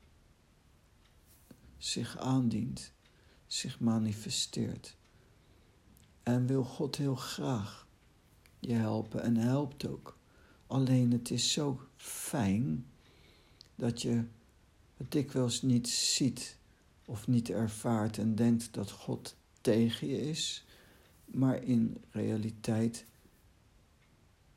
zich 1.79 2.19
aandient, 2.19 2.93
zich 3.47 3.81
manifesteert. 3.81 4.97
En 6.23 6.47
wil 6.47 6.65
God 6.65 6.97
heel 6.97 7.15
graag 7.15 7.87
je 8.59 8.73
helpen 8.73 9.23
en 9.23 9.37
helpt 9.37 9.87
ook. 9.87 10.19
Alleen 10.67 11.13
het 11.13 11.31
is 11.31 11.53
zo 11.53 11.81
fijn 11.97 12.87
dat 13.75 14.03
je 14.03 14.25
het 14.97 15.11
dikwijls 15.11 15.63
niet 15.63 15.89
ziet 15.89 16.59
of 17.05 17.27
niet 17.27 17.51
ervaart 17.51 18.19
en 18.19 18.35
denkt 18.35 18.75
dat 18.75 18.91
God 18.91 19.37
tegen 19.61 20.09
je 20.09 20.29
is, 20.29 20.65
maar 21.25 21.63
in 21.63 21.97
realiteit 22.11 23.05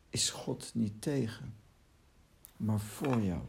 is 0.09 0.29
God 0.29 0.71
niet 0.73 1.01
tegen, 1.01 1.55
maar 2.57 2.79
voor 2.79 3.21
jou. 3.21 3.43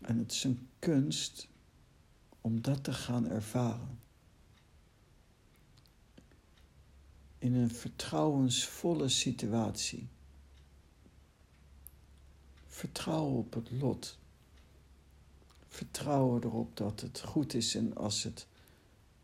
En 0.00 0.18
het 0.18 0.32
is 0.32 0.44
een 0.44 0.68
kunst 0.78 1.48
om 2.40 2.62
dat 2.62 2.84
te 2.84 2.92
gaan 2.92 3.28
ervaren. 3.28 4.00
In 7.38 7.54
een 7.54 7.70
vertrouwensvolle 7.70 9.08
situatie. 9.08 10.08
Vertrouwen 12.66 13.36
op 13.36 13.54
het 13.54 13.70
lot. 13.70 14.18
Vertrouwen 15.68 16.42
erop 16.44 16.76
dat 16.76 17.00
het 17.00 17.20
goed 17.20 17.54
is 17.54 17.74
en 17.74 17.96
als 17.96 18.22
het 18.22 18.46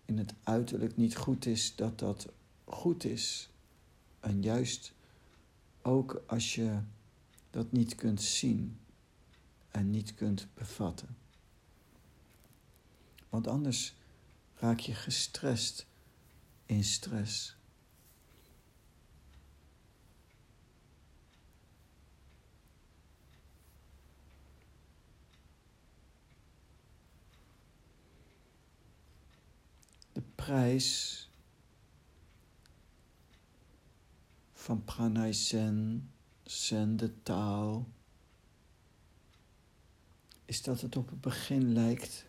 in 0.04 0.18
het 0.18 0.34
uiterlijk 0.42 0.96
niet 0.96 1.16
goed 1.16 1.46
is, 1.46 1.76
dat 1.76 1.98
dat 1.98 2.28
goed 2.64 3.04
is. 3.04 3.48
En 4.20 4.42
juist 4.42 4.92
ook 5.82 6.22
als 6.26 6.54
je 6.54 6.78
dat 7.50 7.72
niet 7.72 7.94
kunt 7.94 8.22
zien 8.22 8.78
en 9.68 9.90
niet 9.90 10.14
kunt 10.14 10.46
bevatten. 10.54 11.16
Want 13.28 13.46
anders 13.46 13.94
raak 14.54 14.78
je 14.78 14.94
gestrest 14.94 15.86
in 16.66 16.84
stress. 16.84 17.56
Prijs 30.34 31.20
van 34.52 34.84
pranay 34.84 35.32
sen, 35.32 36.10
sen 36.44 36.96
de 36.96 37.22
taal, 37.22 37.88
is 40.44 40.62
dat 40.62 40.80
het 40.80 40.96
op 40.96 41.10
het 41.10 41.20
begin 41.20 41.72
lijkt 41.72 42.26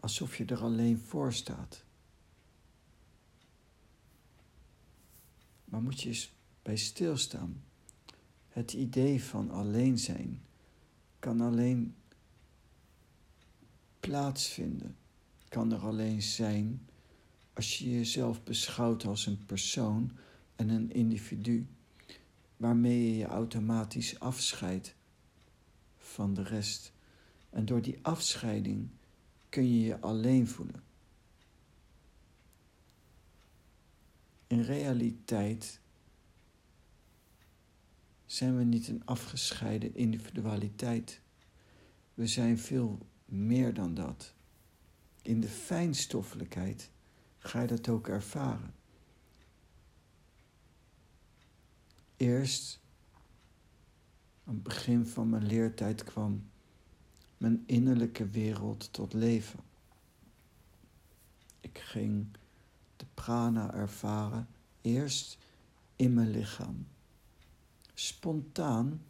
alsof 0.00 0.36
je 0.36 0.44
er 0.44 0.62
alleen 0.62 0.98
voor 0.98 1.32
staat. 1.32 1.84
Maar 5.64 5.82
moet 5.82 6.00
je 6.00 6.08
eens 6.08 6.32
bij 6.62 6.76
stilstaan. 6.76 7.62
Het 8.48 8.72
idee 8.72 9.24
van 9.24 9.50
alleen 9.50 9.98
zijn 9.98 10.42
kan 11.18 11.40
alleen 11.40 11.94
plaatsvinden, 14.02 14.96
kan 15.48 15.72
er 15.72 15.78
alleen 15.78 16.22
zijn 16.22 16.86
als 17.52 17.78
je 17.78 17.90
jezelf 17.90 18.42
beschouwt 18.42 19.04
als 19.04 19.26
een 19.26 19.46
persoon 19.46 20.12
en 20.56 20.68
een 20.68 20.92
individu, 20.92 21.66
waarmee 22.56 23.10
je 23.10 23.16
je 23.16 23.26
automatisch 23.26 24.20
afscheidt 24.20 24.94
van 25.98 26.34
de 26.34 26.42
rest. 26.42 26.92
En 27.50 27.64
door 27.64 27.82
die 27.82 27.98
afscheiding 28.02 28.88
kun 29.48 29.78
je 29.78 29.80
je 29.80 30.00
alleen 30.00 30.48
voelen. 30.48 30.82
In 34.46 34.60
realiteit 34.60 35.80
zijn 38.26 38.56
we 38.56 38.64
niet 38.64 38.88
een 38.88 39.04
afgescheiden 39.04 39.94
individualiteit. 39.94 41.20
We 42.14 42.26
zijn 42.26 42.58
veel 42.58 43.06
meer 43.32 43.74
dan 43.74 43.94
dat. 43.94 44.34
In 45.22 45.40
de 45.40 45.48
fijnstoffelijkheid 45.48 46.90
ga 47.38 47.60
je 47.60 47.66
dat 47.66 47.88
ook 47.88 48.08
ervaren. 48.08 48.74
Eerst, 52.16 52.80
aan 54.44 54.54
het 54.54 54.62
begin 54.62 55.06
van 55.06 55.28
mijn 55.28 55.46
leertijd, 55.46 56.04
kwam 56.04 56.50
mijn 57.36 57.62
innerlijke 57.66 58.28
wereld 58.28 58.92
tot 58.92 59.12
leven. 59.12 59.60
Ik 61.60 61.78
ging 61.78 62.26
de 62.96 63.06
prana 63.14 63.74
ervaren, 63.74 64.48
eerst 64.80 65.38
in 65.96 66.14
mijn 66.14 66.30
lichaam. 66.30 66.86
Spontaan 67.94 69.02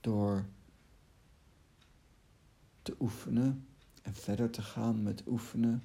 door 0.00 0.46
te 2.82 2.94
oefenen 3.00 3.66
en 4.02 4.14
verder 4.14 4.50
te 4.50 4.62
gaan 4.62 5.02
met 5.02 5.22
oefenen, 5.26 5.82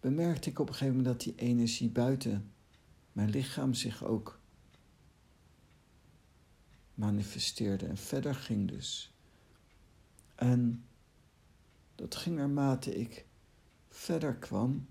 bemerkte 0.00 0.50
ik 0.50 0.58
op 0.58 0.68
een 0.68 0.74
gegeven 0.74 0.96
moment 0.96 1.14
dat 1.14 1.24
die 1.24 1.46
energie 1.46 1.90
buiten 1.90 2.52
mijn 3.12 3.30
lichaam 3.30 3.74
zich 3.74 4.04
ook 4.04 4.40
manifesteerde 6.94 7.86
en 7.86 7.96
verder 7.96 8.34
ging 8.34 8.68
dus. 8.68 9.12
En 10.34 10.84
dat 11.94 12.14
ging 12.14 12.36
naarmate 12.36 12.94
ik 12.94 13.26
verder 13.88 14.34
kwam 14.34 14.86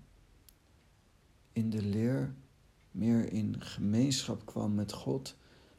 in 1.52 1.70
de 1.70 1.82
leer, 1.82 2.34
meer 2.90 3.32
in 3.32 3.60
gemeenschap 3.60 4.46
kwam 4.46 4.74
met 4.74 4.92
God, 4.92 5.36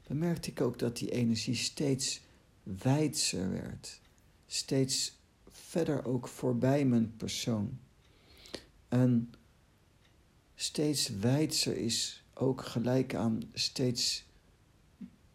bemerkte 0.08 0.50
ik 0.50 0.62
ook 0.62 0.80
dat 0.80 0.98
die 0.98 1.12
energie 1.12 1.56
steeds 1.56 2.22
wijdser 2.64 3.50
werd. 3.50 4.02
Steeds 4.56 5.20
verder 5.48 6.06
ook 6.06 6.28
voorbij 6.28 6.86
mijn 6.86 7.16
persoon. 7.18 7.80
En 8.88 9.34
steeds 10.56 11.10
wijdser 11.10 11.78
is 11.78 12.24
ook 12.34 12.66
gelijk 12.66 13.16
aan 13.16 13.42
steeds 13.54 14.26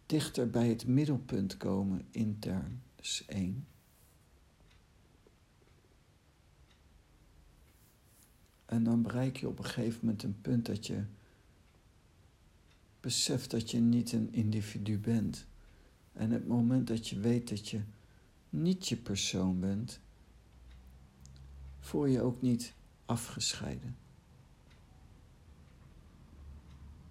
dichter 0.05 0.49
bij 0.49 0.67
het 0.67 0.87
middelpunt 0.87 1.57
komen 1.57 2.05
intern. 2.11 2.81
Dus 2.95 3.25
één. 3.25 3.67
En 8.65 8.83
dan 8.83 9.01
bereik 9.01 9.37
je 9.37 9.47
op 9.47 9.57
een 9.57 9.65
gegeven 9.65 9.99
moment 10.01 10.23
een 10.23 10.41
punt 10.41 10.65
dat 10.65 10.87
je 10.87 11.03
beseft 12.99 13.51
dat 13.51 13.71
je 13.71 13.79
niet 13.79 14.11
een 14.11 14.33
individu 14.33 14.97
bent. 14.99 15.45
En 16.13 16.31
het 16.31 16.47
moment 16.47 16.87
dat 16.87 17.07
je 17.07 17.19
weet 17.19 17.49
dat 17.49 17.69
je 17.69 17.81
niet 18.51 18.87
je 18.87 18.97
persoon 18.97 19.59
bent, 19.59 19.99
voel 21.79 22.05
je 22.05 22.21
ook 22.21 22.41
niet 22.41 22.73
afgescheiden. 23.05 23.97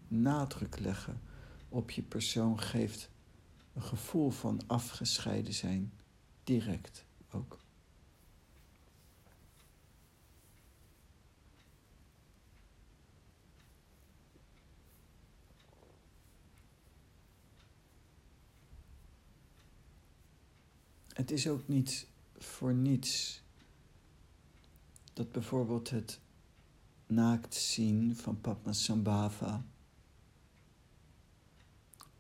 Nadruk 0.09 0.79
leggen 0.79 1.21
op 1.69 1.91
je 1.91 2.03
persoon 2.03 2.61
geeft 2.61 3.11
een 3.75 3.83
gevoel 3.83 4.31
van 4.31 4.61
afgescheiden 4.67 5.55
zijn, 5.55 5.93
direct 6.45 7.05
ook. 7.31 7.60
Het 21.21 21.31
is 21.31 21.49
ook 21.49 21.69
niet 21.69 22.07
voor 22.39 22.75
niets 22.75 23.43
dat 25.13 25.33
bijvoorbeeld 25.33 25.91
het 25.91 26.21
naakt 27.07 27.55
zien 27.55 28.17
van 28.17 28.41
Padmasambhava, 28.41 29.65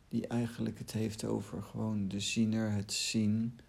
die 0.08 0.26
eigenlijk 0.26 0.78
het 0.78 0.92
heeft 0.92 1.24
over 1.24 1.62
gewoon 1.62 2.08
de 2.08 2.20
ziener, 2.20 2.72
het 2.72 2.92
zien, 2.92 3.60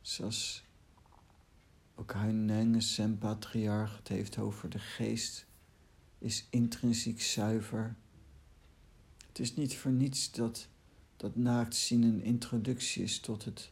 zoals 0.00 0.64
ook 1.94 2.12
Huinenge 2.12 2.80
Sem 2.80 3.18
patriarch 3.18 3.96
het 3.96 4.08
heeft 4.08 4.38
over 4.38 4.70
de 4.70 4.78
geest, 4.78 5.46
is 6.18 6.46
intrinsiek 6.50 7.22
zuiver. 7.22 7.96
Het 9.26 9.38
is 9.38 9.54
niet 9.54 9.76
voor 9.76 9.92
niets 9.92 10.32
dat 10.32 10.68
dat 11.16 11.36
naakt 11.36 11.74
zien 11.74 12.02
een 12.02 12.22
introductie 12.22 13.02
is 13.02 13.20
tot 13.20 13.44
het 13.44 13.70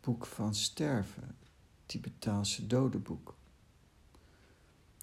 boek 0.00 0.26
van 0.26 0.54
sterven, 0.54 1.36
Tibetaanse 1.86 2.66
dodenboek. 2.66 3.36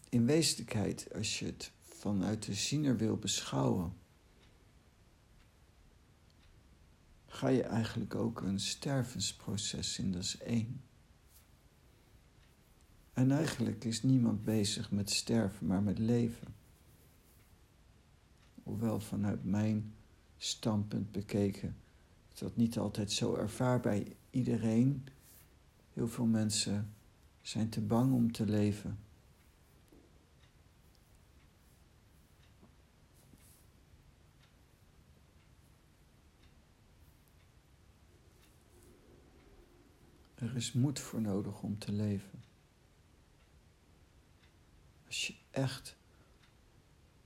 In 0.10 0.26
wezenlijkheid, 0.26 1.14
als 1.14 1.40
je 1.40 1.46
het 1.46 1.72
vanuit 1.82 2.46
de 2.46 2.54
ziener 2.54 2.98
wil 2.98 3.18
beschouwen, 3.18 3.94
ga 7.28 7.48
je 7.48 7.64
eigenlijk 7.64 8.16
ook 8.16 8.42
een 8.42 8.60
stervensproces 8.60 10.00
in, 10.00 10.12
dat 10.12 10.24
is 10.24 10.38
één. 10.38 10.82
En 13.14 13.32
eigenlijk 13.32 13.84
is 13.84 14.04
niemand 14.04 14.44
bezig 14.44 14.92
met 14.92 15.10
sterven, 15.10 15.68
maar 15.68 15.84
met 15.84 16.00
leven. 16.00 16.56
Hoewel 18.64 19.00
vanuit 19.00 19.44
mijn 19.44 19.94
standpunt 20.44 21.12
bekeken 21.12 21.76
is 22.34 22.40
dat 22.40 22.56
niet 22.56 22.78
altijd 22.78 23.12
zo 23.12 23.36
ervaar 23.36 23.80
bij 23.80 24.16
iedereen. 24.30 25.08
Heel 25.94 26.08
veel 26.08 26.26
mensen 26.26 26.94
zijn 27.42 27.70
te 27.70 27.82
bang 27.82 28.14
om 28.14 28.32
te 28.32 28.46
leven. 28.46 29.00
Er 40.36 40.56
is 40.56 40.74
moed 40.74 41.00
voor 41.00 41.22
nodig 41.22 41.62
om 41.62 41.78
te 41.78 41.92
leven. 41.92 42.44
Als 45.06 45.28
je 45.28 45.36
echt 45.52 45.96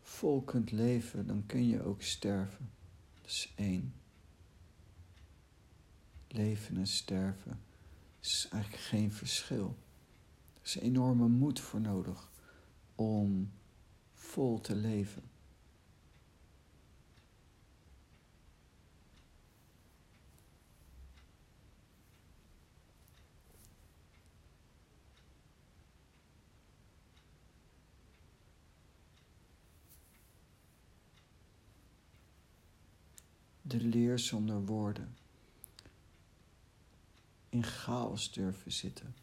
vol 0.01 0.41
kunt 0.41 0.71
leven, 0.71 1.27
dan 1.27 1.45
kun 1.45 1.67
je 1.67 1.83
ook 1.83 2.01
sterven. 2.01 2.76
Is 3.27 3.53
één. 3.55 3.93
Leven 6.27 6.77
en 6.77 6.87
sterven 6.87 7.59
is 8.19 8.47
eigenlijk 8.51 8.83
geen 8.83 9.11
verschil. 9.11 9.77
Er 10.53 10.61
is 10.63 10.77
enorme 10.77 11.27
moed 11.27 11.59
voor 11.59 11.81
nodig 11.81 12.29
om 12.95 13.51
vol 14.13 14.61
te 14.61 14.75
leven. 14.75 15.23
Leer 33.81 34.19
zonder 34.19 34.65
woorden. 34.65 35.17
In 37.49 37.63
chaos 37.63 38.31
durven 38.31 38.71
zitten. 38.71 39.15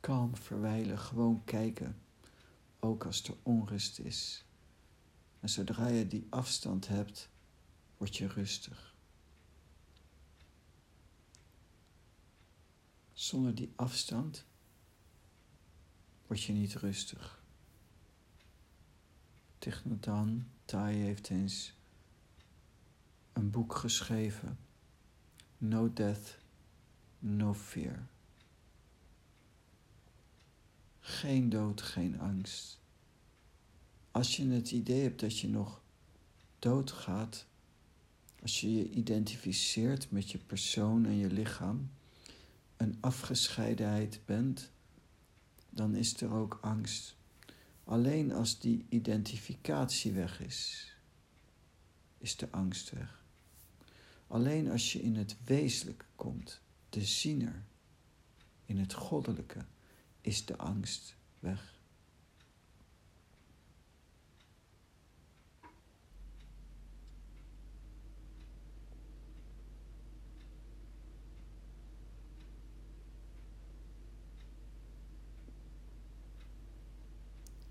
Kalm 0.00 0.36
verwijlen, 0.36 0.98
gewoon 0.98 1.44
kijken, 1.44 2.00
ook 2.78 3.04
als 3.04 3.22
er 3.22 3.34
onrust 3.42 3.98
is. 3.98 4.44
En 5.40 5.48
zodra 5.48 5.86
je 5.86 6.06
die 6.06 6.26
afstand 6.30 6.88
hebt, 6.88 7.28
word 7.96 8.16
je 8.16 8.26
rustig. 8.26 8.94
Zonder 13.12 13.54
die 13.54 13.72
afstand 13.76 14.44
word 16.30 16.42
je 16.42 16.52
niet 16.52 16.74
rustig. 16.74 17.42
Tichnatan 19.58 20.46
Tai 20.64 20.94
heeft 20.94 21.30
eens 21.30 21.72
een 23.32 23.50
boek 23.50 23.74
geschreven. 23.74 24.58
No 25.58 25.92
Death, 25.92 26.38
No 27.18 27.54
Fear. 27.54 28.08
Geen 31.00 31.48
dood, 31.48 31.82
geen 31.82 32.20
angst. 32.20 32.80
Als 34.10 34.36
je 34.36 34.48
het 34.48 34.70
idee 34.70 35.02
hebt 35.02 35.20
dat 35.20 35.38
je 35.38 35.48
nog 35.48 35.80
doodgaat, 36.58 37.46
als 38.42 38.60
je 38.60 38.74
je 38.74 38.90
identificeert 38.90 40.10
met 40.10 40.30
je 40.30 40.38
persoon 40.38 41.06
en 41.06 41.16
je 41.16 41.30
lichaam, 41.30 41.90
een 42.76 42.96
afgescheidenheid 43.00 44.20
bent, 44.24 44.70
dan 45.70 45.94
is 45.94 46.20
er 46.20 46.32
ook 46.32 46.58
angst. 46.62 47.16
Alleen 47.84 48.32
als 48.32 48.58
die 48.58 48.86
identificatie 48.88 50.12
weg 50.12 50.40
is, 50.40 50.92
is 52.18 52.36
de 52.36 52.50
angst 52.50 52.90
weg. 52.90 53.24
Alleen 54.26 54.70
als 54.70 54.92
je 54.92 55.02
in 55.02 55.16
het 55.16 55.36
wezenlijke 55.44 56.04
komt, 56.16 56.60
de 56.88 57.04
ziener, 57.04 57.64
in 58.64 58.78
het 58.78 58.92
goddelijke, 58.92 59.64
is 60.20 60.44
de 60.44 60.56
angst 60.56 61.14
weg. 61.38 61.79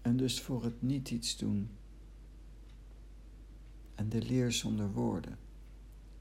En 0.09 0.17
dus 0.17 0.41
voor 0.41 0.63
het 0.63 0.81
niet 0.81 1.11
iets 1.11 1.37
doen. 1.37 1.69
En 3.95 4.09
de 4.09 4.21
leer 4.21 4.51
zonder 4.51 4.91
woorden 4.91 5.37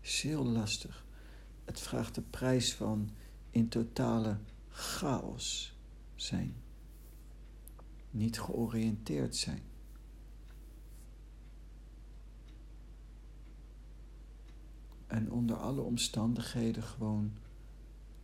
is 0.01 0.21
heel 0.21 0.45
lastig. 0.45 1.05
Het 1.65 1.81
vraagt 1.81 2.15
de 2.15 2.21
prijs 2.21 2.75
van 2.75 3.11
in 3.51 3.69
totale 3.69 4.39
chaos 4.69 5.77
zijn. 6.15 6.55
Niet 8.11 8.41
georiënteerd 8.41 9.37
zijn. 9.37 9.63
En 15.07 15.31
onder 15.31 15.57
alle 15.57 15.81
omstandigheden 15.81 16.83
gewoon 16.83 17.33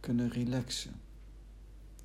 kunnen 0.00 0.28
relaxen. 0.28 1.00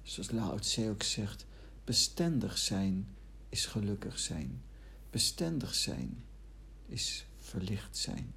Zoals 0.01 0.31
Lao 0.31 0.57
Tse 0.57 0.89
ook 0.89 1.03
zegt, 1.03 1.45
bestendig 1.83 2.57
zijn 2.57 3.07
is 3.49 3.65
gelukkig 3.65 4.19
zijn. 4.19 4.62
Bestendig 5.09 5.75
zijn 5.75 6.23
is 6.85 7.25
verlicht 7.38 7.97
zijn. 7.97 8.33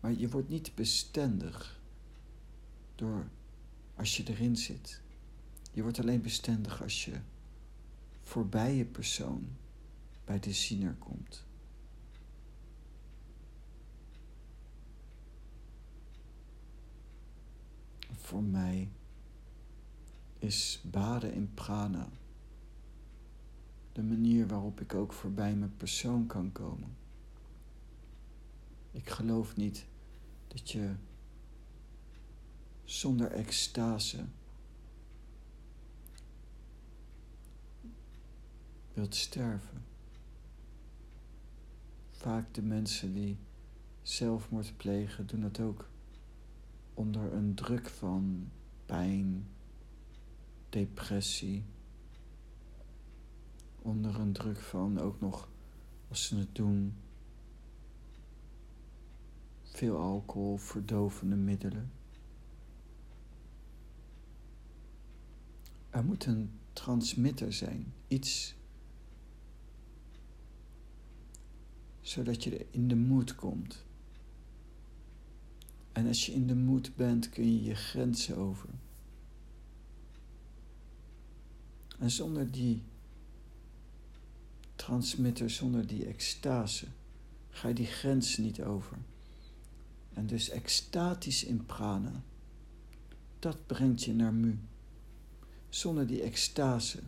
Maar 0.00 0.12
je 0.12 0.28
wordt 0.28 0.48
niet 0.48 0.74
bestendig 0.74 1.80
door 2.94 3.28
als 3.94 4.16
je 4.16 4.28
erin 4.28 4.56
zit. 4.56 5.00
Je 5.72 5.82
wordt 5.82 5.98
alleen 6.00 6.22
bestendig 6.22 6.82
als 6.82 7.04
je 7.04 7.20
voorbij 8.22 8.74
je 8.74 8.84
persoon 8.84 9.48
bij 10.24 10.40
de 10.40 10.52
ziener 10.52 10.94
komt. 10.94 11.44
Voor 18.12 18.42
mij 18.42 18.88
is 20.44 20.80
baden 20.84 21.32
in 21.32 21.54
prana. 21.54 22.08
De 23.92 24.02
manier 24.02 24.46
waarop 24.46 24.80
ik 24.80 24.94
ook 24.94 25.12
voorbij 25.12 25.54
mijn 25.54 25.76
persoon 25.76 26.26
kan 26.26 26.52
komen. 26.52 26.96
Ik 28.90 29.08
geloof 29.08 29.56
niet 29.56 29.86
dat 30.48 30.70
je 30.70 30.94
zonder 32.84 33.30
extase 33.30 34.24
wilt 38.92 39.14
sterven. 39.14 39.84
Vaak 42.10 42.54
de 42.54 42.62
mensen 42.62 43.12
die 43.14 43.36
zelfmoord 44.02 44.76
plegen 44.76 45.26
doen 45.26 45.40
dat 45.40 45.60
ook 45.60 45.88
onder 46.94 47.32
een 47.32 47.54
druk 47.54 47.88
van 47.88 48.50
pijn, 48.86 49.46
depressie. 50.74 51.64
Onder 53.82 54.20
een 54.20 54.32
druk 54.32 54.60
van 54.60 54.98
ook 54.98 55.20
nog, 55.20 55.48
als 56.08 56.26
ze 56.26 56.36
het 56.36 56.54
doen, 56.54 56.94
veel 59.62 59.96
alcohol, 59.96 60.56
verdovende 60.56 61.36
middelen. 61.36 61.92
Er 65.90 66.04
moet 66.04 66.26
een 66.26 66.50
transmitter 66.72 67.52
zijn, 67.52 67.92
iets 68.08 68.54
zodat 72.00 72.44
je 72.44 72.66
in 72.70 72.88
de 72.88 72.96
moed 72.96 73.34
komt. 73.34 73.84
En 75.92 76.06
als 76.06 76.26
je 76.26 76.32
in 76.32 76.46
de 76.46 76.54
moed 76.54 76.96
bent, 76.96 77.28
kun 77.28 77.44
je 77.44 77.62
je 77.62 77.74
grenzen 77.74 78.36
over. 78.36 78.68
En 81.98 82.10
zonder 82.10 82.50
die 82.50 82.82
transmitter, 84.76 85.50
zonder 85.50 85.86
die 85.86 86.06
extase, 86.06 86.86
ga 87.50 87.68
je 87.68 87.74
die 87.74 87.86
grens 87.86 88.36
niet 88.36 88.62
over. 88.62 88.98
En 90.12 90.26
dus 90.26 90.48
extatisch 90.48 91.44
in 91.44 91.66
prana, 91.66 92.22
dat 93.38 93.66
brengt 93.66 94.04
je 94.04 94.14
naar 94.14 94.34
mu. 94.34 94.58
Zonder 95.68 96.06
die 96.06 96.22
extase 96.22 97.02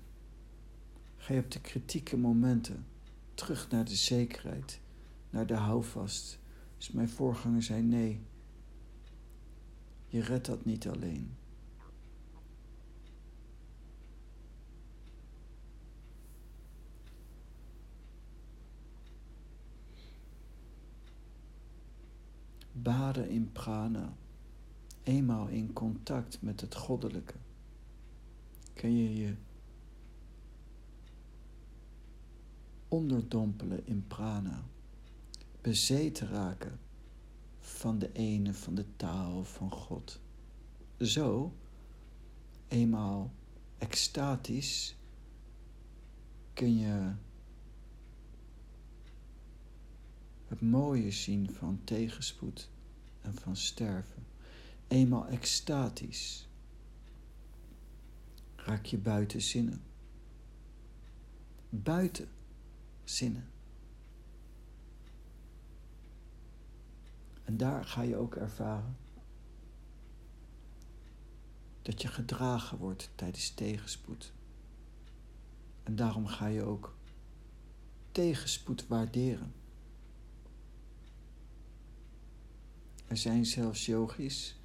ga 1.16 1.34
je 1.34 1.40
op 1.40 1.50
de 1.50 1.60
kritieke 1.60 2.16
momenten 2.16 2.86
terug 3.34 3.70
naar 3.70 3.84
de 3.84 3.96
zekerheid, 3.96 4.80
naar 5.30 5.46
de 5.46 5.54
houvast. 5.54 6.38
Dus 6.76 6.90
mijn 6.90 7.08
voorganger 7.08 7.62
zei 7.62 7.82
nee, 7.82 8.20
je 10.06 10.20
redt 10.20 10.46
dat 10.46 10.64
niet 10.64 10.88
alleen. 10.88 11.36
Baden 22.82 23.28
in 23.28 23.52
prana, 23.52 24.16
eenmaal 25.02 25.48
in 25.48 25.72
contact 25.72 26.42
met 26.42 26.60
het 26.60 26.74
goddelijke, 26.74 27.34
kun 28.74 28.96
je 28.96 29.14
je 29.14 29.34
onderdompelen 32.88 33.86
in 33.86 34.06
prana, 34.06 34.64
bezeten 35.60 36.28
raken 36.28 36.80
van 37.58 37.98
de 37.98 38.12
ene, 38.12 38.54
van 38.54 38.74
de 38.74 38.96
taal 38.96 39.44
van 39.44 39.70
God. 39.70 40.20
Zo, 41.00 41.54
eenmaal 42.68 43.32
extatisch, 43.78 44.96
kun 46.52 46.78
je 46.78 47.12
het 50.48 50.60
mooie 50.60 51.10
zien 51.10 51.52
van 51.52 51.80
tegenspoed 51.84 52.70
en 53.20 53.34
van 53.34 53.56
sterven. 53.56 54.26
Eenmaal 54.88 55.26
extatisch 55.26 56.48
raak 58.56 58.84
je 58.84 58.98
buiten 58.98 59.42
zinnen. 59.42 59.82
Buiten 61.68 62.28
zinnen. 63.04 63.50
En 67.44 67.56
daar 67.56 67.84
ga 67.84 68.02
je 68.02 68.16
ook 68.16 68.34
ervaren 68.34 68.96
dat 71.82 72.02
je 72.02 72.08
gedragen 72.08 72.78
wordt 72.78 73.10
tijdens 73.14 73.50
tegenspoed. 73.50 74.32
En 75.82 75.96
daarom 75.96 76.26
ga 76.26 76.46
je 76.46 76.62
ook 76.62 76.96
tegenspoed 78.12 78.86
waarderen. 78.86 79.52
Er 83.06 83.16
zijn 83.16 83.46
zelfs 83.46 83.86
yogis 83.86 84.56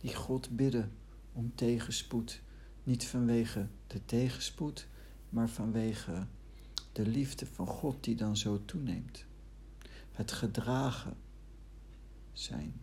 die 0.00 0.14
God 0.14 0.56
bidden 0.56 0.92
om 1.32 1.54
tegenspoed. 1.54 2.40
Niet 2.84 3.04
vanwege 3.04 3.68
de 3.86 4.04
tegenspoed, 4.04 4.86
maar 5.28 5.48
vanwege 5.48 6.26
de 6.92 7.06
liefde 7.06 7.46
van 7.46 7.66
God 7.66 8.04
die 8.04 8.14
dan 8.14 8.36
zo 8.36 8.64
toeneemt. 8.64 9.24
Het 10.12 10.32
gedragen 10.32 11.16
zijn. 12.32 12.80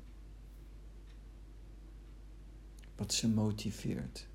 Wat 2.95 3.14
ze 3.14 3.30
motiveert. 3.30 4.28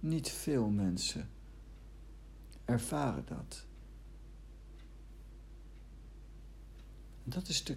Niet 0.00 0.30
veel 0.30 0.68
mensen 0.68 1.28
ervaren 2.64 3.24
dat. 3.26 3.67
Dat 7.28 7.48
is 7.48 7.64
de, 7.64 7.76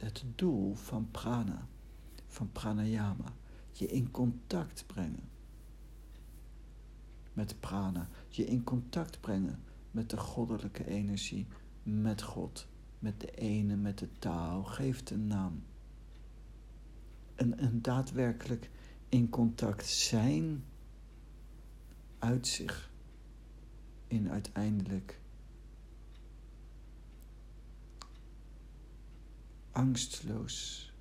het 0.00 0.24
doel 0.34 0.74
van 0.74 1.10
prana, 1.10 1.68
van 2.26 2.52
pranayama. 2.52 3.32
Je 3.72 3.86
in 3.86 4.10
contact 4.10 4.86
brengen 4.86 5.28
met 7.32 7.60
prana. 7.60 8.08
Je 8.28 8.44
in 8.44 8.64
contact 8.64 9.20
brengen 9.20 9.62
met 9.90 10.10
de 10.10 10.16
goddelijke 10.16 10.86
energie, 10.86 11.46
met 11.82 12.22
God, 12.22 12.66
met 12.98 13.20
de 13.20 13.30
ene, 13.30 13.76
met 13.76 13.98
de 13.98 14.08
taal. 14.18 14.64
Geef 14.64 15.10
een 15.10 15.26
naam. 15.26 15.62
En, 17.34 17.58
en 17.58 17.82
daadwerkelijk 17.82 18.70
in 19.08 19.28
contact 19.28 19.86
zijn 19.86 20.64
uit 22.18 22.46
zich 22.46 22.90
in 24.06 24.30
uiteindelijk 24.30 25.20
angstloos 29.74 30.92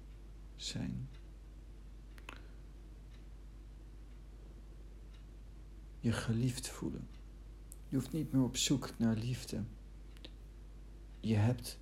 zijn. 0.56 1.10
Je 6.00 6.12
geliefd 6.12 6.68
voelen. 6.68 7.08
Je 7.88 7.96
hoeft 7.96 8.12
niet 8.12 8.32
meer 8.32 8.44
op 8.44 8.58
zoek 8.58 8.98
naar 8.98 9.16
liefde. 9.16 9.64
Je 11.20 11.36
hebt 11.36 11.80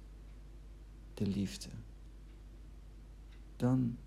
de 1.14 1.28
liefde. 1.28 1.70
Dan, 3.56 3.98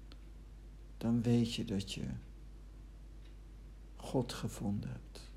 dan 0.97 1.23
weet 1.23 1.55
je 1.55 1.65
dat 1.65 1.93
je 1.93 2.07
God 3.97 4.33
gevonden 4.33 4.91
hebt. 4.91 5.33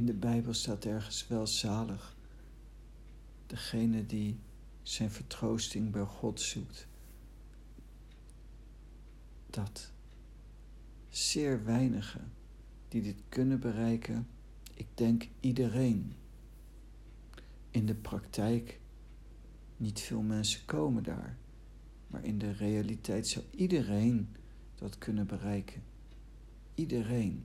In 0.00 0.06
de 0.06 0.14
Bijbel 0.14 0.54
staat 0.54 0.84
ergens 0.84 1.28
wel 1.28 1.46
zalig. 1.46 2.16
Degene 3.46 4.06
die 4.06 4.38
zijn 4.82 5.10
vertroosting 5.10 5.90
bij 5.90 6.04
God 6.04 6.40
zoekt. 6.40 6.86
Dat 9.46 9.92
zeer 11.08 11.64
weinigen 11.64 12.32
die 12.88 13.02
dit 13.02 13.22
kunnen 13.28 13.60
bereiken, 13.60 14.26
ik 14.74 14.86
denk 14.94 15.28
iedereen. 15.40 16.12
In 17.70 17.86
de 17.86 17.94
praktijk 17.94 18.80
niet 19.76 20.00
veel 20.00 20.22
mensen 20.22 20.64
komen 20.64 21.02
daar, 21.02 21.36
maar 22.06 22.24
in 22.24 22.38
de 22.38 22.52
realiteit 22.52 23.28
zou 23.28 23.44
iedereen 23.50 24.28
dat 24.74 24.98
kunnen 24.98 25.26
bereiken. 25.26 25.82
Iedereen. 26.74 27.44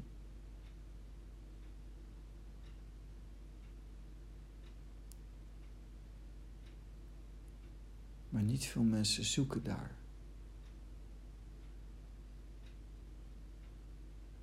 Maar 8.35 8.43
niet 8.43 8.65
veel 8.65 8.83
mensen 8.83 9.23
zoeken 9.25 9.63
daar. 9.63 9.95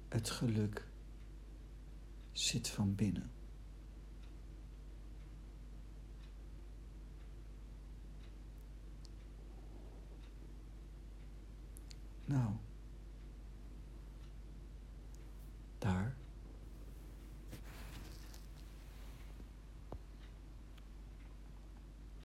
Het 0.08 0.30
geluk 0.30 0.86
zit 2.32 2.68
van 2.68 2.94
binnen. 2.94 3.30
Nou, 12.24 12.52
daar 15.78 16.16